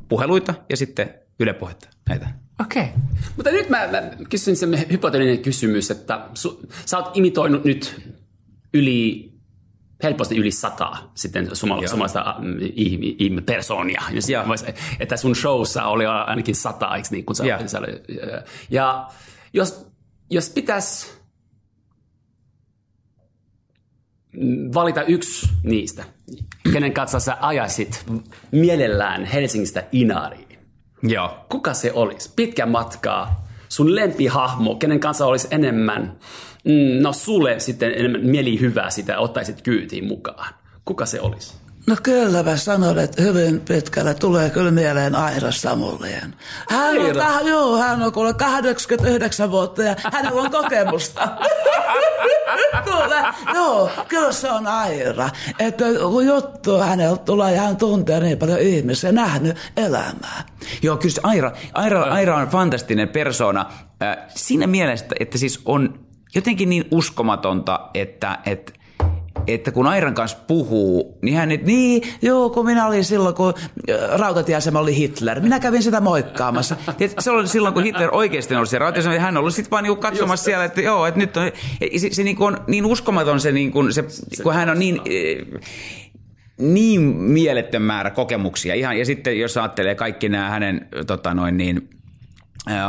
puheluita 0.09 0.53
ja 0.69 0.77
sitten 0.77 1.13
ylepuhetta 1.39 1.89
näitä. 2.09 2.29
Okei. 2.61 2.83
Okay. 2.83 2.93
Mutta 3.35 3.51
nyt 3.51 3.69
mä, 3.69 3.87
mä 3.87 4.01
kysyn 4.29 4.55
sen 4.55 4.85
hypoteettinen 4.91 5.39
kysymys, 5.39 5.91
että 5.91 6.27
su, 6.33 6.61
sä 6.85 6.97
oot 6.97 7.17
imitoinut 7.17 7.63
nyt 7.63 8.01
yli, 8.73 9.31
helposti 10.03 10.37
yli 10.37 10.51
sataa 10.51 11.11
sitten 11.15 11.49
suomalaista 11.55 12.35
mm, 12.39 12.57
ihmi- 13.19 13.41
persoonia. 13.41 14.03
Ja 14.29 14.43
vois- 14.43 14.73
että 14.99 15.17
sun 15.17 15.35
showssa 15.35 15.83
oli 15.85 16.05
ainakin 16.05 16.55
sata, 16.55 16.95
eikö 16.95 17.07
niin? 17.11 17.25
Kun 17.25 17.35
sä, 17.35 17.45
Joo. 17.45 17.59
sä, 17.67 17.81
ja 18.69 19.07
jos, 19.53 19.87
jos 20.29 20.49
pitäisi 20.49 21.22
valita 24.73 25.03
yksi 25.03 25.49
niistä, 25.63 26.03
kenen 26.73 26.93
kanssa 26.93 27.19
sä 27.19 27.37
ajaisit 27.41 28.05
mielellään 28.51 29.25
Helsingistä 29.25 29.83
Inariin, 29.91 30.59
Joo. 31.03 31.37
kuka 31.49 31.73
se 31.73 31.91
olisi? 31.93 32.31
Pitkä 32.35 32.65
matkaa, 32.65 33.47
sun 33.69 33.95
lempihahmo, 33.95 34.75
kenen 34.75 34.99
kanssa 34.99 35.25
olisi 35.25 35.47
enemmän, 35.51 36.17
mm, 36.63 37.01
no 37.01 37.13
sulle 37.13 37.59
sitten 37.59 37.91
enemmän 37.95 38.25
mielihyvää 38.25 38.89
sitä, 38.89 39.19
ottaisit 39.19 39.61
kyytiin 39.61 40.07
mukaan. 40.07 40.53
Kuka 40.85 41.05
se 41.05 41.21
olisi? 41.21 41.62
No 41.87 41.95
kyllä 42.03 42.43
mä 42.43 42.57
sanon, 42.57 42.99
että 42.99 43.21
hyvin 43.21 43.61
pitkälle 43.61 44.13
tulee 44.13 44.49
kyllä 44.49 44.71
mieleen 44.71 45.15
Aira 45.15 45.51
Samulien. 45.51 46.35
Hän 46.69 46.97
on, 46.97 47.05
Aira? 47.05 47.49
joo, 47.49 47.77
hän 47.77 48.01
on 48.01 48.11
kuule 48.11 48.33
89 48.33 49.51
vuotta 49.51 49.83
ja 49.83 49.95
hänellä 50.13 50.41
on 50.41 50.51
kokemusta. 50.51 51.27
Kuule, 52.83 53.23
joo, 53.53 53.89
kyllä 54.07 54.31
se 54.31 54.51
on 54.51 54.67
Aira. 54.67 55.29
Että 55.59 55.85
kun 56.09 56.25
juttu 56.25 56.77
häneltä 56.77 57.23
tulee 57.23 57.55
ja 57.55 57.61
hän 57.61 57.77
tuntee 57.77 58.19
niin 58.19 58.37
paljon 58.37 58.59
ihmisiä, 58.59 59.11
nähnyt 59.11 59.57
elämää. 59.77 60.43
Joo, 60.81 60.97
kyllä 60.97 61.15
Aira, 61.23 61.51
Aira, 61.73 62.03
Aira 62.03 62.35
on 62.35 62.47
fantastinen 62.47 63.09
persona 63.09 63.65
äh, 64.03 64.17
siinä 64.35 64.67
mielessä, 64.67 65.05
että 65.19 65.37
siis 65.37 65.61
on 65.65 65.99
jotenkin 66.35 66.69
niin 66.69 66.85
uskomatonta, 66.91 67.89
että, 67.93 68.39
että 68.45 68.73
että 69.47 69.71
kun 69.71 69.87
Airan 69.87 70.13
kanssa 70.13 70.37
puhuu, 70.47 71.17
niin 71.21 71.37
hän 71.37 71.49
nyt, 71.49 71.65
niin, 71.65 72.01
joo, 72.21 72.49
kun 72.49 72.65
minä 72.65 72.87
olin 72.87 73.05
silloin, 73.05 73.35
kun 73.35 73.53
rautatieasema 74.15 74.79
oli 74.79 74.97
Hitler. 74.97 75.39
Minä 75.39 75.59
kävin 75.59 75.83
sitä 75.83 76.01
moikkaamassa. 76.01 76.75
Tiedät, 76.97 77.15
se 77.19 77.31
oli 77.31 77.47
silloin, 77.47 77.73
kun 77.73 77.83
Hitler 77.83 78.09
oikeasti 78.11 78.55
oli 78.55 78.67
se 78.67 78.79
rautatieasema, 78.79 79.19
hän 79.19 79.37
oli 79.37 79.51
sitten 79.51 79.71
vaan 79.71 79.83
niinku 79.83 80.01
katsomassa 80.01 80.45
siellä, 80.45 80.65
että 80.65 80.81
joo, 80.81 81.05
että 81.05 81.19
nyt 81.19 81.37
on, 81.37 81.51
se, 81.97 82.09
se 82.11 82.23
niinku 82.23 82.45
on 82.45 82.57
niin 82.67 82.85
uskomaton 82.85 83.39
se, 83.39 83.51
niinku, 83.51 83.91
se, 83.91 84.03
kun 84.43 84.53
hän 84.53 84.69
on 84.69 84.79
niin, 84.79 84.99
äh, 84.99 85.61
niin 86.57 87.01
mieletön 87.01 87.81
määrä 87.81 88.11
kokemuksia. 88.11 88.73
Ihan, 88.73 88.97
ja 88.97 89.05
sitten 89.05 89.39
jos 89.39 89.57
ajattelee 89.57 89.95
kaikki 89.95 90.29
nämä 90.29 90.49
hänen 90.49 90.87
tota 91.07 91.33
noin 91.33 91.57
niin, 91.57 91.89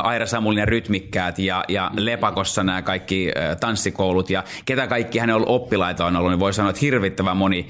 Aira 0.02 0.26
Samulin 0.26 0.58
ja 0.58 0.64
rytmikkäät 0.66 1.38
ja, 1.38 1.64
ja 1.68 1.90
Lepakossa 1.96 2.64
nämä 2.64 2.82
kaikki 2.82 3.32
tanssikoulut 3.60 4.30
ja 4.30 4.44
ketä 4.64 4.86
kaikki 4.86 5.18
hänen 5.18 5.36
ollut 5.36 5.48
oppilaita 5.48 6.06
on 6.06 6.16
ollut, 6.16 6.30
niin 6.30 6.40
voi 6.40 6.52
sanoa, 6.52 6.70
että 6.70 6.80
hirvittävän 6.80 7.36
moni 7.36 7.68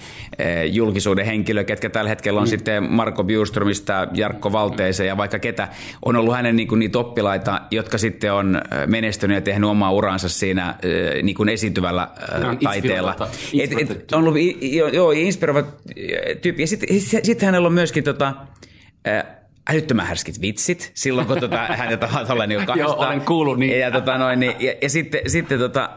julkisuuden 0.71 1.27
henkilö, 1.27 1.65
ketkä 1.65 1.91
tällä 1.91 2.09
hetkellä 2.09 2.41
on 2.41 2.47
mm. 2.47 2.51
sitten 2.51 2.93
Marko 2.93 3.25
Bjuströmistä, 3.25 4.09
Jarkko 4.15 4.53
Valteeseen 4.53 5.07
ja 5.07 5.17
vaikka 5.17 5.39
ketä 5.39 5.69
on 6.05 6.17
ollut 6.17 6.35
hänen 6.35 6.57
niin 6.57 6.69
kuin, 6.69 6.79
niitä 6.79 6.99
oppilaita, 6.99 7.61
jotka 7.71 7.99
sitten 7.99 8.33
on 8.33 8.63
menestynyt 8.87 9.35
ja 9.35 9.41
tehnyt 9.41 9.71
omaa 9.71 9.93
uransa 9.93 10.29
siinä 10.29 10.75
niin 11.23 11.37
kuin 11.37 11.49
esiintyvällä 11.49 12.09
No, 12.43 12.57
taiteella. 12.63 13.17
Et, 13.61 13.73
et, 13.91 14.13
on 14.13 14.19
ollut 14.19 14.37
i- 14.37 14.77
joo, 14.93 15.11
inspiroiva 15.11 15.63
tyyppi. 16.43 16.63
Ja 16.63 16.67
sitten 16.67 17.01
sit, 17.01 17.25
sit 17.25 17.43
hänellä 17.43 17.67
on 17.67 17.73
myöskin 17.73 18.05
tota, 18.05 18.35
älyttömän 19.71 20.07
härskit 20.07 20.41
vitsit 20.41 20.91
silloin, 20.95 21.27
kun 21.27 21.41
tota, 21.41 21.57
hän 21.57 21.99
tavat 21.99 22.31
olla 22.31 22.47
niin 22.47 22.61
Joo, 22.75 22.95
olen 22.95 23.21
kuullut 23.21 23.59
niin. 23.59 23.81
Ja, 23.81 23.91
tota, 23.91 24.19
noin, 24.19 24.41
niin, 24.41 24.55
ja, 24.61 24.75
ja 24.83 24.91
sitten, 24.91 25.21
sitten 25.27 25.59
tota, 25.59 25.91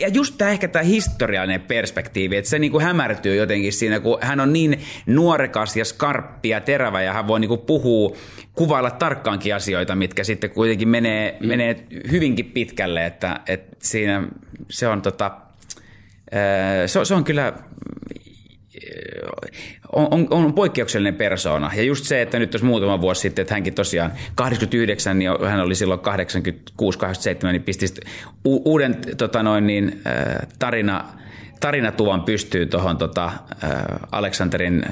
ja 0.00 0.08
just 0.08 0.34
tämä 0.38 0.50
ehkä 0.50 0.68
tämä 0.68 0.82
historiallinen 0.82 1.60
perspektiivi, 1.60 2.36
että 2.36 2.50
se 2.50 2.58
niinku 2.58 2.80
hämärtyy 2.80 3.36
jotenkin 3.36 3.72
siinä, 3.72 4.00
kun 4.00 4.18
hän 4.20 4.40
on 4.40 4.52
niin 4.52 4.80
nuorekas 5.06 5.76
ja 5.76 5.84
skarppi 5.84 6.48
ja 6.48 6.60
terävä 6.60 7.02
ja 7.02 7.12
hän 7.12 7.26
voi 7.28 7.40
niinku 7.40 7.56
puhua, 7.56 8.16
kuvailla 8.54 8.90
tarkkaankin 8.90 9.54
asioita, 9.54 9.94
mitkä 9.94 10.24
sitten 10.24 10.50
kuitenkin 10.50 10.88
menee, 10.88 11.36
mm. 11.40 11.48
menee 11.48 11.86
hyvinkin 12.10 12.46
pitkälle, 12.46 13.06
että, 13.06 13.40
että 13.46 13.76
siinä 13.78 14.28
se 14.70 14.88
on 14.88 15.02
tota, 15.02 15.30
se, 16.86 16.98
on- 16.98 17.06
se 17.06 17.14
on 17.14 17.24
kyllä 17.24 17.52
on, 19.92 20.08
on, 20.10 20.26
on 20.30 20.54
poikkeuksellinen 20.54 21.14
persoona. 21.14 21.70
Ja 21.76 21.82
just 21.82 22.04
se, 22.04 22.22
että 22.22 22.38
nyt 22.38 22.52
jos 22.52 22.62
muutama 22.62 23.00
vuosi 23.00 23.20
sitten, 23.20 23.42
että 23.42 23.54
hänkin 23.54 23.74
tosiaan 23.74 24.12
89, 24.34 25.18
niin 25.18 25.30
hän 25.48 25.60
oli 25.60 25.74
silloin 25.74 26.00
86-87, 26.00 27.52
niin 27.52 27.62
pisti 27.62 27.86
uuden 28.44 28.96
tota 29.16 29.42
noin, 29.42 29.66
niin, 29.66 30.00
äh, 30.06 30.48
tarina, 30.58 31.04
tarinatuvan 31.60 32.22
pystyy 32.22 32.66
tuohon 32.66 32.96
tota, 32.96 33.26
äh, 33.26 33.82
Aleksanterin 34.12 34.82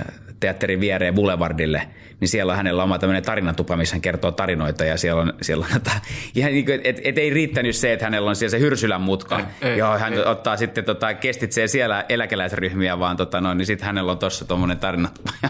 teatterin 0.40 0.80
viereen 0.80 1.14
Boulevardille, 1.14 1.88
niin 2.20 2.28
siellä 2.28 2.50
on 2.52 2.56
hänellä 2.56 2.82
oma 2.82 2.98
tämmöinen 2.98 3.22
tarinatupa, 3.22 3.76
missä 3.76 3.94
hän 3.94 4.00
kertoo 4.02 4.32
tarinoita 4.32 4.84
ja 4.84 4.96
siellä 4.96 5.22
on, 5.22 5.32
siellä 5.42 5.66
on 5.66 5.72
tota, 5.72 5.90
ihan 6.34 6.52
niin 6.52 6.64
kuin, 6.64 6.80
et, 6.84 7.00
et 7.04 7.18
ei 7.18 7.30
riittänyt 7.30 7.76
se, 7.76 7.92
että 7.92 8.06
hänellä 8.06 8.30
on 8.30 8.36
siellä 8.36 8.50
se 8.50 8.58
Hyrsylän 8.58 9.00
mutka, 9.00 9.40
ei, 9.62 9.78
joo, 9.78 9.98
hän 9.98 10.12
ottaa 10.26 10.56
sitten 10.56 10.84
tota, 10.84 11.14
kestitsee 11.14 11.66
siellä 11.66 12.04
eläkeläisryhmiä, 12.08 12.98
vaan 12.98 13.16
tota, 13.16 13.40
noin, 13.40 13.58
niin 13.58 13.66
sitten 13.66 13.86
hänellä 13.86 14.12
on 14.12 14.18
tuossa 14.18 14.44
tuommoinen 14.44 14.78
tarinatupa. 14.78 15.32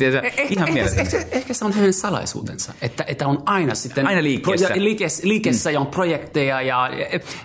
Ja 0.00 0.10
se- 0.12 0.32
ihan 0.50 0.68
ehkä, 0.68 0.72
mieletön. 0.72 0.98
ehkä, 0.98 1.10
se, 1.10 1.28
ehkä 1.32 1.54
se 1.54 1.64
on 1.64 1.72
hänen 1.72 1.92
salaisuutensa, 1.92 2.72
että, 2.82 3.04
että 3.06 3.26
on 3.26 3.42
aina 3.46 3.74
sitten... 3.74 4.06
Aina 4.06 4.22
liikkeessä. 4.22 4.66
Pro, 4.66 4.76
ja 4.76 4.84
liikkeessä, 4.84 5.28
liikkeessä 5.28 5.70
mm. 5.70 5.74
ja 5.74 5.80
on 5.80 5.86
projekteja 5.86 6.62
ja 6.62 6.74
ja, 6.74 6.90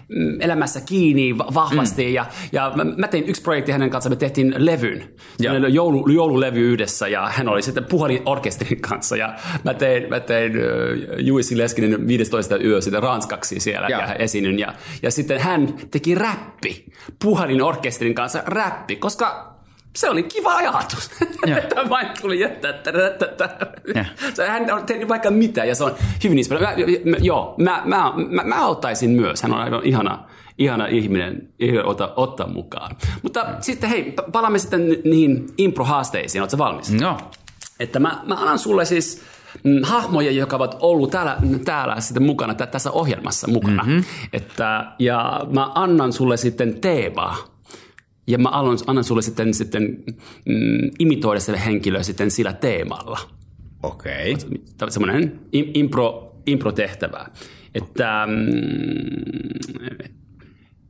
mm, 0.07 0.41
elämässä 0.41 0.81
kiinni 0.81 1.37
va- 1.37 1.47
vahvasti. 1.53 2.07
Mm. 2.07 2.13
Ja, 2.13 2.25
ja 2.51 2.71
mä- 2.97 3.07
tein 3.07 3.29
yksi 3.29 3.41
projekti 3.41 3.71
hänen 3.71 3.89
kanssa, 3.89 4.09
me 4.09 4.15
tehtiin 4.15 4.53
levyn. 4.57 5.09
Joulu, 5.69 6.07
joululevy 6.09 6.59
yhdessä 6.71 7.07
ja 7.07 7.29
hän 7.29 7.49
oli 7.49 7.61
sitten 7.61 7.85
puhelinorkesterin 8.39 8.81
kanssa. 8.81 9.15
Ja 9.15 9.33
mä 9.63 9.73
tein, 9.73 10.09
mä 10.09 10.19
tein 10.19 10.53
Juisi 11.17 11.57
Leskinen 11.57 12.07
15 12.07 12.57
yö 12.57 12.81
sitä 12.81 12.99
ranskaksi 12.99 13.59
siellä 13.59 13.87
Joo. 13.87 14.01
ja 14.01 14.13
esinnyn. 14.13 14.59
Ja, 14.59 14.73
ja 15.03 15.11
sitten 15.11 15.39
hän 15.39 15.73
teki 15.91 16.15
räppi 16.15 16.85
puhelinorkesterin 17.23 18.13
kanssa 18.15 18.43
räppi, 18.45 18.95
koska 18.95 19.55
se 19.95 20.09
oli 20.09 20.23
kiva 20.23 20.55
ajatus. 20.55 21.11
Että 21.63 21.89
vain 21.89 22.07
tuli 22.21 22.39
jättää. 22.39 22.73
Hän 24.47 24.71
on 24.73 24.85
tehnyt 24.85 25.07
vaikka 25.07 25.31
mitä 25.31 25.65
ja 25.65 25.75
se 25.75 25.83
on 25.83 25.95
hyvin 26.23 26.37
inspiroiva. 26.37 26.73
Joo, 27.21 27.55
mä, 27.57 27.81
mä, 27.85 28.13
mä, 28.29 28.43
mä 28.43 28.65
auttaisin 28.65 29.09
myös. 29.09 29.43
Hän 29.43 29.53
on 29.53 29.59
aivan 29.59 29.81
ihana, 29.83 30.25
ihana 30.57 30.87
ihminen 30.87 31.49
ihminen 31.59 31.85
ottaa, 32.15 32.47
mukaan. 32.47 32.95
Mutta 33.23 33.45
sitten 33.61 33.89
hei, 33.89 34.13
pa- 34.21 34.31
palaamme 34.31 34.59
sitten 34.59 34.89
ni- 34.89 35.01
niihin 35.03 35.47
impro-haasteisiin. 35.57 36.41
Oletko 36.41 36.57
valmis? 36.57 36.91
No, 36.91 37.17
Että 37.79 37.99
mä, 37.99 38.21
mä 38.25 38.35
annan 38.35 38.59
sulle 38.59 38.85
siis 38.85 39.21
mm, 39.63 39.79
hahmoja, 39.83 40.31
jotka 40.31 40.55
ovat 40.55 40.77
ollut 40.79 41.11
täällä, 41.11 41.37
täällä 41.65 41.99
sitten 41.99 42.23
mukana, 42.23 42.53
tä- 42.53 42.67
tässä 42.67 42.91
ohjelmassa 42.91 43.47
mukana. 43.47 43.83
Mm-hmm. 43.83 44.03
Että, 44.33 44.91
ja 44.99 45.47
mä 45.51 45.71
annan 45.75 46.13
sulle 46.13 46.37
sitten 46.37 46.81
teemaa. 46.81 47.37
Ja 48.27 48.37
mä 48.37 48.49
annan, 48.49 48.77
annan 48.87 49.03
sulle 49.03 49.21
sitten, 49.21 49.53
sitten 49.53 50.03
mm, 50.45 50.91
imitoida 50.99 51.39
se 51.39 51.61
henkilö 51.65 52.03
sitten 52.03 52.31
sillä 52.31 52.53
teemalla. 52.53 53.19
Okei. 53.83 54.33
Okay. 54.33 54.89
Semmoinen 54.89 55.39
im- 55.55 55.71
impro, 55.73 56.35
impro-tehtävä. 56.45 57.25
Että 57.75 58.27
mm, 58.27 60.18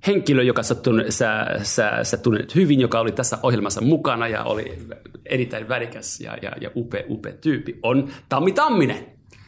henkilö, 0.08 0.44
joka 0.44 0.64
sä, 0.64 0.76
tunnet, 0.76 1.12
sä, 1.12 1.46
sä, 1.64 2.00
sä 2.04 2.18
tunnet 2.18 2.56
hyvin, 2.56 2.80
joka 2.80 3.00
oli 3.00 3.12
tässä 3.12 3.38
ohjelmassa 3.44 3.82
mukana 3.82 4.28
ja 4.28 4.44
oli 4.44 4.78
erittäin 5.26 5.70
värikäs 5.70 6.22
ja, 6.22 6.38
ja, 6.42 6.52
ja 6.62 6.70
upea, 6.76 7.04
upea 7.10 7.34
tyyppi, 7.34 7.80
on 7.84 8.10
Tammi 8.30 8.52
Tamminen. 8.52 9.06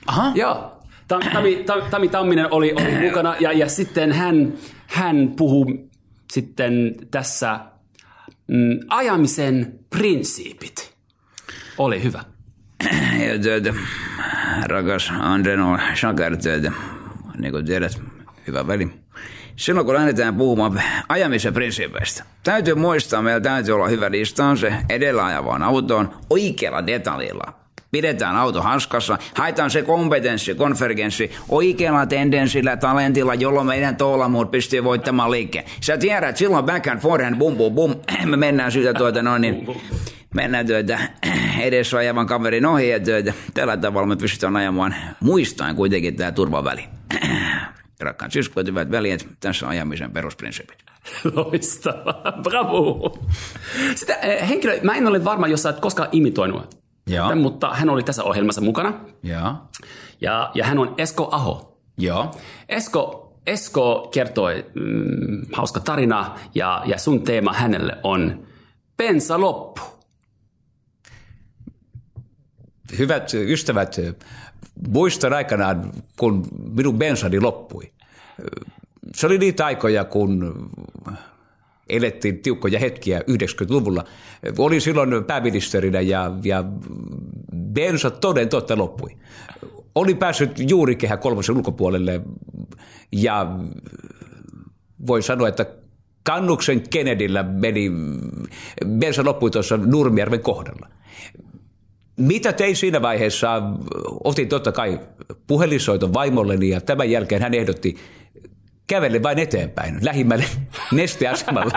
Aha. 0.08 0.32
Joo. 0.36 0.78
Tam, 1.08 1.22
Tami, 1.34 1.56
Tam, 1.56 1.82
Tami 1.90 2.08
Tamminen 2.08 2.48
oli, 2.52 2.74
oli 2.74 3.00
mukana 3.10 3.36
ja, 3.40 3.52
ja 3.52 3.70
sitten 3.70 4.12
hän, 4.12 4.54
hän 4.88 5.34
puhuu 5.38 5.90
sitten 6.32 6.96
tässä 7.12 7.60
mm, 8.48 8.80
ajamisen 8.90 9.80
prinsiipit. 9.90 10.94
Oli 11.78 12.04
hyvä. 12.04 12.24
Rakas 14.64 15.12
Andreno 15.20 15.78
Shaker 15.96 16.38
työtä, 16.38 16.72
niin 17.38 17.52
kuin 17.52 17.66
tiedät, 17.66 18.02
hyvä 18.48 18.68
veli. 18.68 19.01
Silloin 19.62 19.86
kun 19.86 19.96
lähdetään 19.96 20.36
puhumaan 20.36 20.82
ajamisen 21.10 21.54
prinsiipeistä, 21.54 22.24
täytyy 22.44 22.76
muistaa, 22.76 23.22
meillä 23.22 23.42
täytyy 23.42 23.76
olla 23.76 23.88
hyvä 23.88 24.12
distanssi 24.12 24.68
edellä 24.90 25.26
ajavaan 25.26 25.64
autoon 25.64 26.14
oikealla 26.30 26.88
detaljilla. 26.88 27.54
Pidetään 27.92 28.36
auto 28.36 28.62
hanskassa, 28.62 29.18
haetaan 29.36 29.72
se 29.72 29.82
kompetenssi, 29.82 30.56
konvergenssi 30.56 31.32
oikealla 31.50 32.06
tendenssillä, 32.06 32.78
talentilla, 32.78 33.36
jolloin 33.36 33.68
meidän 33.68 33.96
toolamuut 33.96 34.52
pystyy 34.52 34.84
voittamaan 34.84 35.32
liikkeen. 35.32 35.66
Sä 35.82 35.98
tiedät, 35.98 36.38
silloin 36.38 36.66
backhand, 36.66 37.00
forehand, 37.00 37.36
bum 37.36 37.56
bum 37.56 37.74
bum, 37.74 37.96
me 38.26 38.38
mennään 38.38 38.72
siitä 38.72 38.94
tuota 38.94 39.24
noin, 39.24 39.42
niin 39.42 39.68
mennään 40.34 40.66
työtä 40.66 41.00
edessä 41.62 41.98
ajavan 41.98 42.28
kaverin 42.28 42.66
ohi 42.66 42.90
ja 42.90 43.00
työtä. 43.00 43.34
Tällä 43.54 43.78
tavalla 43.78 44.08
me 44.08 44.16
pystytään 44.16 44.56
ajamaan 44.56 44.96
muistaen 45.20 45.76
kuitenkin 45.76 46.16
tämä 46.16 46.32
turvaväli. 46.32 46.84
Rakkaan 48.02 48.32
siskot, 48.32 48.68
hyvät 48.68 48.92
veljet, 48.92 49.28
tässä 49.40 49.66
on 49.66 49.70
ajamisen 49.70 50.12
perusprinsiipit. 50.12 50.78
Loistavaa, 51.36 52.34
bravo. 52.44 53.18
Sitä 53.96 54.14
eh, 54.16 54.50
henkilö, 54.50 54.80
mä 54.84 54.96
en 54.96 55.08
ole 55.08 55.24
varma, 55.24 55.48
jos 55.48 55.64
sä 55.64 55.70
et 55.70 55.80
koskaan 55.80 56.10
imitoinut. 56.12 56.78
Tämän, 57.16 57.38
mutta 57.38 57.74
hän 57.74 57.90
oli 57.90 58.04
tässä 58.04 58.24
ohjelmassa 58.24 58.62
mukana. 58.62 58.94
Joo. 59.24 59.54
Ja, 60.22 60.52
ja 60.54 60.66
hän 60.66 60.80
on 60.80 60.96
Esko 60.98 61.30
Aho. 61.32 61.78
Joo. 61.98 62.32
Esko, 62.70 63.34
Esko 63.48 64.10
kertoi 64.14 64.66
mm, 64.76 65.46
hauska 65.54 65.80
tarina 65.80 66.36
ja, 66.56 66.82
ja 66.86 66.98
sun 66.98 67.24
teema 67.24 67.54
hänelle 67.54 67.98
on 68.04 68.48
Pensa 68.98 69.40
loppu. 69.40 69.82
Hyvät 72.98 73.34
ystävät, 73.34 73.96
muistan 74.88 75.34
aikanaan, 75.34 75.92
kun 76.20 76.48
minun 76.76 76.98
bensani 76.98 77.40
loppui. 77.40 77.92
Se 79.16 79.28
oli 79.28 79.38
niitä 79.38 79.66
aikoja, 79.66 80.06
kun 80.06 80.70
elettiin 81.90 82.40
tiukkoja 82.40 82.80
hetkiä 82.80 83.20
90-luvulla. 83.20 84.04
Olin 84.58 84.82
silloin 84.82 85.26
pääministerinä 85.26 86.02
ja, 86.02 86.32
ja 86.44 86.64
bensa 87.56 88.10
toden 88.10 88.50
totta 88.50 88.78
loppui. 88.78 89.18
Olin 89.96 90.18
päässyt 90.18 90.52
juuri 90.70 90.96
kehä 90.96 91.18
kolmosen 91.18 91.58
ulkopuolelle 91.58 92.22
ja 93.12 93.58
voin 95.08 95.24
sanoa, 95.24 95.48
että 95.48 95.66
Kannuksen 96.24 96.90
Kennedyllä 96.90 97.44
meni, 97.44 97.92
bensa 98.88 99.26
loppui 99.26 99.52
tuossa 99.52 99.78
Nurmijärven 99.78 100.40
kohdalla. 100.40 100.88
Mitä 102.22 102.54
tein 102.54 102.76
siinä 102.76 103.02
vaiheessa? 103.02 103.62
Otin 104.24 104.50
totta 104.50 104.72
kai 104.72 105.00
puhelinsoiton 105.48 106.14
vaimolleni 106.14 106.70
ja 106.70 106.82
tämän 106.82 107.12
jälkeen 107.12 107.42
hän 107.42 107.54
ehdotti 107.54 107.96
kävele 108.88 109.24
vain 109.24 109.40
eteenpäin, 109.40 109.98
lähimmälle 110.02 110.46
nesteasemalle. 110.92 111.74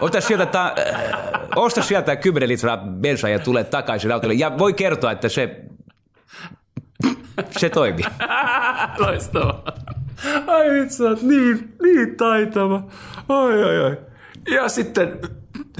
Ota 0.00 0.20
sieltä, 0.20 0.46
ta, 0.46 0.74
osta 1.56 1.82
sieltä 1.82 2.16
10 2.16 2.48
litraa 2.48 2.76
bensaa 2.76 3.30
ja 3.30 3.38
tule 3.38 3.64
takaisin 3.64 4.12
autolle. 4.12 4.34
Ja 4.34 4.58
voi 4.58 4.72
kertoa, 4.72 5.12
että 5.12 5.28
se, 5.28 5.60
se 7.58 7.68
toimii. 7.68 8.04
Loistavaa. 8.98 9.64
Ai 10.46 10.70
vitsi, 10.70 11.04
oot 11.04 11.22
niin, 11.22 11.68
niin 11.82 12.16
taitava. 12.16 12.82
Ai, 13.28 13.62
ai, 13.62 13.84
ai. 13.84 13.96
Ja 14.50 14.68
sitten 14.68 15.18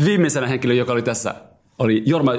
viimeisenä 0.05 0.47
henkilö, 0.47 0.75
joka 0.75 0.93
oli 0.93 1.03
tässä, 1.03 1.35
oli 1.81 2.03
Jorma 2.07 2.33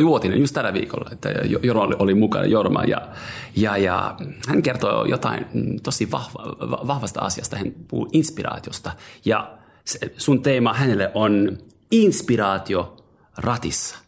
Juotinen 0.00 0.40
just 0.40 0.54
tällä 0.54 0.72
viikolla. 0.72 1.10
Että 1.12 1.28
Jorma 1.62 1.82
oli, 1.82 1.96
oli 1.98 2.14
mukana, 2.14 2.46
Jorma. 2.46 2.84
Ja, 2.84 3.08
ja, 3.56 3.76
ja 3.76 4.16
hän 4.48 4.62
kertoi 4.62 5.10
jotain 5.10 5.46
mm, 5.54 5.80
tosi 5.82 6.10
vahva, 6.10 6.56
va- 6.70 6.86
vahvasta 6.86 7.20
asiasta. 7.20 7.56
Hän 7.56 7.72
puhuu 7.88 8.08
inspiraatiosta. 8.12 8.92
Ja 9.24 9.58
se, 9.84 9.98
sun 10.16 10.42
teema 10.42 10.74
hänelle 10.74 11.10
on 11.14 11.58
inspiraatio 11.90 12.96
ratissa. 13.36 13.98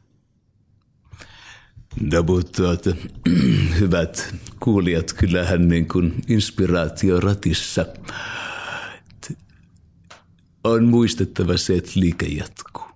No 2.01 2.23
mutta 2.23 2.53
tuota, 2.57 2.91
hyvät 3.81 4.35
kuulijat, 4.61 5.13
kyllähän 5.13 5.69
niin 5.69 5.89
kuin 5.89 6.15
inspiraatio 6.29 7.21
ratissa 7.21 7.87
on 10.65 10.85
muistettava 10.85 11.57
se, 11.57 11.77
että 11.77 11.91
liike 11.95 12.27
jatkuu. 12.27 12.90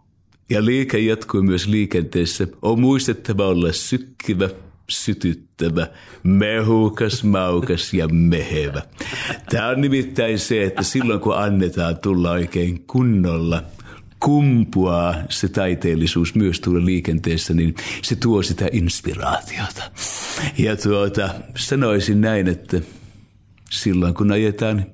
Ja 0.51 0.65
liike 0.65 0.99
jatkuu 0.99 1.43
myös 1.43 1.67
liikenteessä. 1.67 2.47
On 2.63 2.81
muistettava 2.81 3.47
olla 3.47 3.73
sykkivä, 3.73 4.49
sytyttävä, 4.91 5.87
mehukas, 6.23 7.25
maukas 7.25 7.95
ja 7.95 8.09
mehevä. 8.09 8.83
Tämä 9.51 9.69
on 9.69 9.81
nimittäin 9.81 10.39
se, 10.39 10.65
että 10.65 10.83
silloin 10.83 11.21
kun 11.21 11.37
annetaan 11.37 11.99
tulla 11.99 12.31
oikein 12.31 12.85
kunnolla– 12.87 13.63
kumpuaa 14.25 15.15
se 15.29 15.49
taiteellisuus 15.49 16.35
myös 16.35 16.61
tuolla 16.61 16.85
liikenteessä, 16.85 17.55
niin 17.55 17.75
se 18.03 18.17
tuo 18.17 18.43
sitä 18.43 18.69
inspiraatiota. 18.73 19.83
Ja 20.59 20.77
tuota, 20.77 21.35
sanoisin 21.57 22.21
näin, 22.21 22.49
että 22.49 22.81
silloin 23.71 24.15
kun 24.15 24.33
ajetaan 24.33 24.87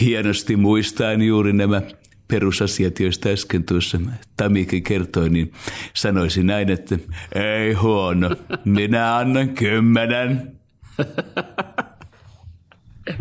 hienosti 0.00 0.56
muistaen 0.56 1.22
juuri 1.22 1.52
nämä 1.52 1.82
perusasiat, 2.28 3.00
joista 3.00 3.28
äsken 3.28 3.64
tuossa 3.64 3.98
Tamikin 4.36 4.82
kertoi, 4.82 5.30
niin 5.30 5.52
sanoisin 5.94 6.46
näin, 6.46 6.70
että 6.70 6.98
ei 7.34 7.72
huono, 7.72 8.30
minä 8.64 9.16
annan 9.16 9.48
kymmenen. 9.48 10.56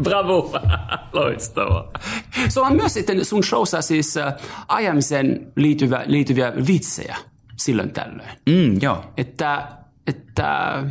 Bravo, 0.04 0.52
loistavaa. 1.14 1.92
Sulla 2.50 2.68
on 2.68 2.76
myös 2.76 2.94
sitten 2.94 3.26
sun 3.26 3.44
showssa 3.44 3.82
siis 3.82 4.18
äh, 4.18 4.34
ajamiseen 4.68 5.52
liittyviä, 5.56 6.04
liittyviä 6.06 6.54
vitsejä 6.68 7.18
silloin 7.58 7.92
tällöin. 7.92 8.38
Mm, 8.50 8.82
joo. 8.82 9.14
Että, 9.18 9.68
että 10.08 10.84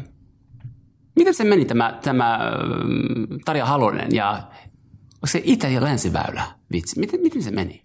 miten 1.17 1.35
se 1.35 1.45
meni 1.45 1.65
tämä, 1.65 1.99
tämä 2.03 2.39
mm, 2.85 3.39
Tarja 3.45 3.67
Halonen 3.67 4.15
ja 4.15 4.33
onko 5.15 5.27
se 5.27 5.41
Itä- 5.45 5.69
ja 5.69 5.83
Länsiväylä 5.83 6.43
vitsi? 6.73 7.01
Miten, 7.01 7.21
miten 7.21 7.43
se 7.43 7.51
meni? 7.51 7.84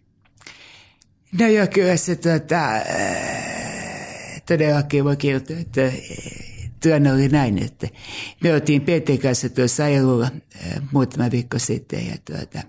No 1.32 1.48
joo, 1.48 1.68
kyllä 1.68 1.98
se 1.98 2.16
tota, 2.16 2.76
äh, 2.76 4.42
todellakin 4.46 5.04
voi 5.04 5.18
kertoa, 5.18 5.58
että 5.58 5.86
äh, 5.86 5.94
työnne 6.80 7.14
oli 7.14 7.28
näin, 7.28 7.64
että 7.64 7.88
me 8.44 8.54
oltiin 8.54 8.82
Petin 8.82 9.20
kanssa 9.20 9.50
tuossa 9.50 9.84
ajelulla 9.84 10.26
äh, 10.26 10.82
muutama 10.92 11.32
viikko 11.32 11.60
sitten 11.60 12.08
ja 12.08 12.16
tuota, 12.26 12.68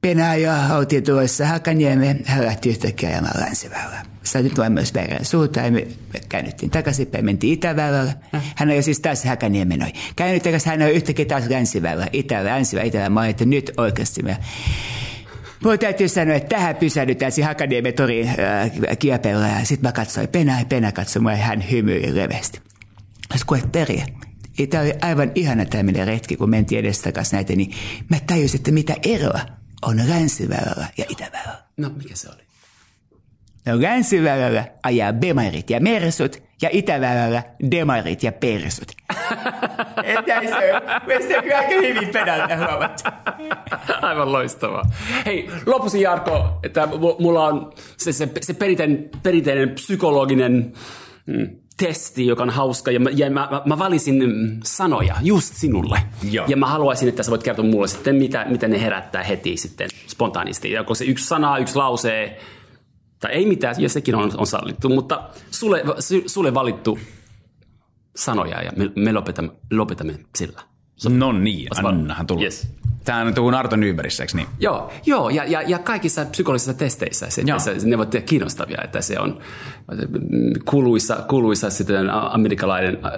Penaa 0.00 0.36
ja 0.36 0.68
oltiin 0.76 1.04
tuossa 1.04 1.46
Hakaniemen, 1.46 2.20
hän 2.24 2.46
lähti 2.46 2.68
yhtäkkiä 2.68 3.08
ajamaan 3.08 3.40
länsiväylää. 3.40 4.02
Saatiin 4.22 4.54
tulla 4.54 4.70
myös 4.70 4.92
perään 4.92 5.24
suuntaan 5.24 5.66
ja 5.66 5.72
me, 5.72 5.86
me 6.12 6.20
käännyttiin 6.28 6.70
takaisinpäin, 6.70 7.24
mentiin 7.24 7.52
itäväylällä. 7.52 8.12
Hän 8.56 8.70
oli 8.70 8.82
siis 8.82 9.00
taas 9.00 9.24
Hakaniemen 9.24 9.82
ohi. 9.82 9.92
Käännyt 10.16 10.42
takaisin, 10.42 10.70
hän 10.70 10.82
oli 10.82 10.90
yhtäkkiä 10.90 11.24
taas 11.24 11.48
länsiväylä, 11.48 12.08
itä, 12.12 12.44
länsiväylä, 12.44 12.88
itä, 12.88 13.10
mä 13.10 13.20
olin, 13.20 13.30
että 13.30 13.44
nyt 13.44 13.72
oikeasti 13.76 14.22
me 14.22 14.36
Voi 15.62 15.78
täytyy 15.78 16.08
sanoa, 16.08 16.34
että 16.34 16.48
tähän 16.48 16.76
pysähdytään 16.76 17.32
siinä 17.32 17.48
Hakaniemen 17.48 17.94
torin 17.94 18.28
äh, 18.28 18.36
kiepellä. 18.98 19.48
Ja 19.48 19.66
sitten 19.66 19.88
mä 19.88 19.92
katsoin 19.92 20.28
Penaa 20.28 20.58
ja 20.58 20.64
Pena 20.64 20.92
katsoi 20.92 21.22
mua 21.22 21.32
ja 21.32 21.36
hän 21.36 21.70
hymyili 21.70 22.14
leveästi. 22.14 22.60
Sitten 23.20 23.46
kuule 23.46 23.62
Terje, 23.72 24.06
tämä 24.70 24.82
oli 24.82 24.92
aivan 25.02 25.32
ihana 25.34 25.64
tämmöinen 25.64 26.06
retki, 26.06 26.36
kun 26.36 26.50
mentiin 26.50 26.78
edestakaisin 26.78 27.36
näitä, 27.36 27.56
niin 27.56 27.74
mä 28.08 28.16
tajusin, 28.26 28.58
että 28.58 28.72
mitä 28.72 28.94
eroa 29.02 29.40
on 29.82 29.96
länsiväylällä 30.08 30.86
ja 30.98 31.04
itäväylällä. 31.08 31.62
No, 31.76 31.90
mikä 31.96 32.16
se 32.16 32.28
oli? 32.28 32.42
No 33.66 33.82
länsiväylällä 33.82 34.64
ajaa 34.82 35.12
bemarit 35.12 35.70
ja 35.70 35.80
mersut 35.80 36.42
ja 36.62 36.68
Itäväylällä 36.72 37.42
demarit 37.70 38.22
ja 38.22 38.32
persut. 38.32 38.92
Että 40.04 40.40
se 40.40 40.74
on. 40.74 40.82
Mielestäni 41.06 41.42
kyllä 41.42 41.58
aika 41.58 41.74
hyvin 41.74 42.08
pedalta 42.08 42.56
huomattu. 42.56 43.02
Aivan 44.02 44.32
loistavaa. 44.32 44.82
Hei, 45.26 45.50
lopuksi 45.66 46.00
Jarkko, 46.00 46.58
että 46.62 46.84
mu- 46.84 47.22
mulla 47.22 47.46
on 47.46 47.72
se, 47.96 48.12
se, 48.12 48.28
se 48.40 48.54
perinteinen, 48.54 49.10
perinteinen 49.22 49.70
psykologinen 49.70 50.72
mm, 51.26 51.48
testi, 51.76 52.26
joka 52.26 52.42
on 52.42 52.50
hauska, 52.50 52.90
ja 52.90 53.00
mä, 53.00 53.10
ja 53.10 53.30
mä, 53.30 53.48
mä, 53.50 53.62
mä 53.66 53.78
valitsin 53.78 54.14
mm, 54.26 54.60
sanoja 54.64 55.16
just 55.22 55.54
sinulle. 55.54 55.98
Joo. 56.30 56.46
Ja 56.48 56.56
mä 56.56 56.66
haluaisin, 56.66 57.08
että 57.08 57.22
sä 57.22 57.30
voit 57.30 57.42
kertoa 57.42 57.64
mulle 57.64 57.88
sitten, 57.88 58.16
mitä, 58.16 58.46
mitä 58.48 58.68
ne 58.68 58.80
herättää 58.82 59.22
heti 59.22 59.56
sitten 59.56 59.88
spontaanisti. 60.06 60.72
Ja 60.72 60.84
kun 60.84 60.96
se 60.96 61.04
yksi 61.04 61.26
sana, 61.26 61.58
yksi 61.58 61.76
lause, 61.76 62.38
tai 63.20 63.32
ei 63.32 63.46
mitään, 63.46 63.74
ja 63.78 63.88
sekin 63.88 64.14
on, 64.14 64.32
on 64.38 64.46
sallittu, 64.46 64.88
mutta 64.88 65.22
sulle, 65.50 65.82
su- 65.82 66.22
sulle 66.26 66.54
valittu 66.54 66.98
sanoja, 68.16 68.62
ja 68.62 68.72
me, 68.76 68.90
me 68.96 69.12
lopetamme, 69.12 69.50
lopetamme 69.70 70.18
sillä. 70.36 70.62
No 71.08 71.32
niin, 71.32 71.68
annahan 71.84 72.26
tulla. 72.26 72.42
Yes. 72.42 72.68
Tämä 73.04 73.32
on 73.38 73.54
Arto 73.54 73.76
Nyberissä, 73.76 74.22
eikö 74.22 74.36
niin? 74.36 74.48
Joo, 74.58 74.92
joo 75.06 75.30
ja, 75.30 75.44
ja, 75.44 75.62
ja 75.62 75.78
kaikissa 75.78 76.24
psykologisissa 76.24 76.74
testeissä 76.74 77.30
se, 77.30 77.42
se, 77.58 77.88
ne 77.88 77.96
ovat 77.96 78.14
kiinnostavia, 78.26 78.78
että 78.84 79.00
se 79.00 79.18
on 79.18 79.40
kuuluisa, 80.64 81.16
kuuluisa 81.28 81.70
sitten 81.70 82.10
amerikkalainen 82.10 82.98
äh, 83.04 83.10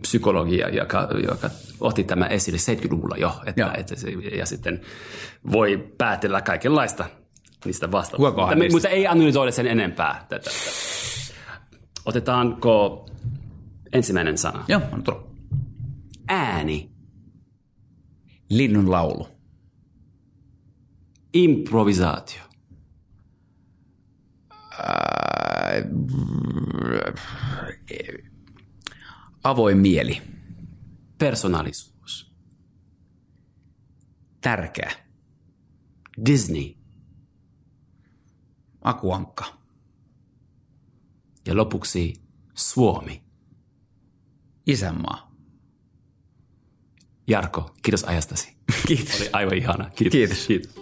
psykologia, 0.00 0.68
joka, 0.68 1.08
joka 1.28 1.50
otti 1.80 2.04
tämä 2.04 2.26
esille 2.26 2.58
70-luvulla 2.58 3.16
jo, 3.16 3.32
että, 3.46 3.60
Joo. 3.60 3.70
että 3.74 3.96
se, 3.96 4.10
ja 4.10 4.46
sitten 4.46 4.80
voi 5.52 5.88
päätellä 5.98 6.40
kaikenlaista 6.40 7.04
niistä 7.64 7.92
vastauksista. 7.92 8.56
Mutta, 8.56 8.72
mutta 8.72 8.88
ei 8.88 9.06
analysoida 9.06 9.52
sen 9.52 9.66
enempää. 9.66 10.26
Tätä. 10.28 10.50
Otetaanko 12.04 13.06
ensimmäinen 13.92 14.38
sana? 14.38 14.64
Joo, 14.68 14.80
on 14.92 15.02
tulla. 15.02 15.28
Ääni, 16.28 16.90
Linnun 18.50 18.90
laulu. 18.90 19.28
improvisaatio, 21.34 22.42
Avoin 29.44 29.78
mieli. 29.78 30.22
persoonallisuus, 31.18 32.32
Tärkeä. 34.40 34.92
Disney 36.26 36.74
Akuankka. 38.82 39.57
Ja 41.48 41.56
lopuksi 41.56 42.14
Suomi. 42.54 43.22
Isänmaa. 44.66 45.32
Jarkko, 47.26 47.74
kiitos 47.82 48.04
ajastasi. 48.04 48.56
Kiitos. 48.88 49.20
Oli 49.20 49.28
aivan 49.32 49.54
ihana. 49.58 49.90
Kiitos. 49.90 50.12
Kiitos. 50.12 50.46
kiitos. 50.46 50.74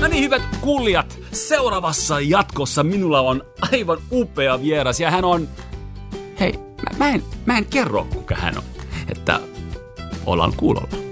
No 0.00 0.08
niin, 0.08 0.30
kuulijat. 0.60 1.18
Seuraavassa 1.32 2.20
jatkossa 2.20 2.82
minulla 2.84 3.20
on 3.20 3.42
aivan 3.72 3.98
upea 4.12 4.62
vieras 4.62 5.00
ja 5.00 5.10
hän 5.10 5.24
on... 5.24 5.48
Mä, 7.00 7.08
en, 7.08 7.22
mä 7.46 7.58
en 7.58 7.66
kerro 7.66 8.06
kuka 8.14 8.34
hän 8.34 8.58
on. 8.58 8.64
Että 9.08 9.40
ollaan 10.26 10.52
kuulolla. 10.56 11.09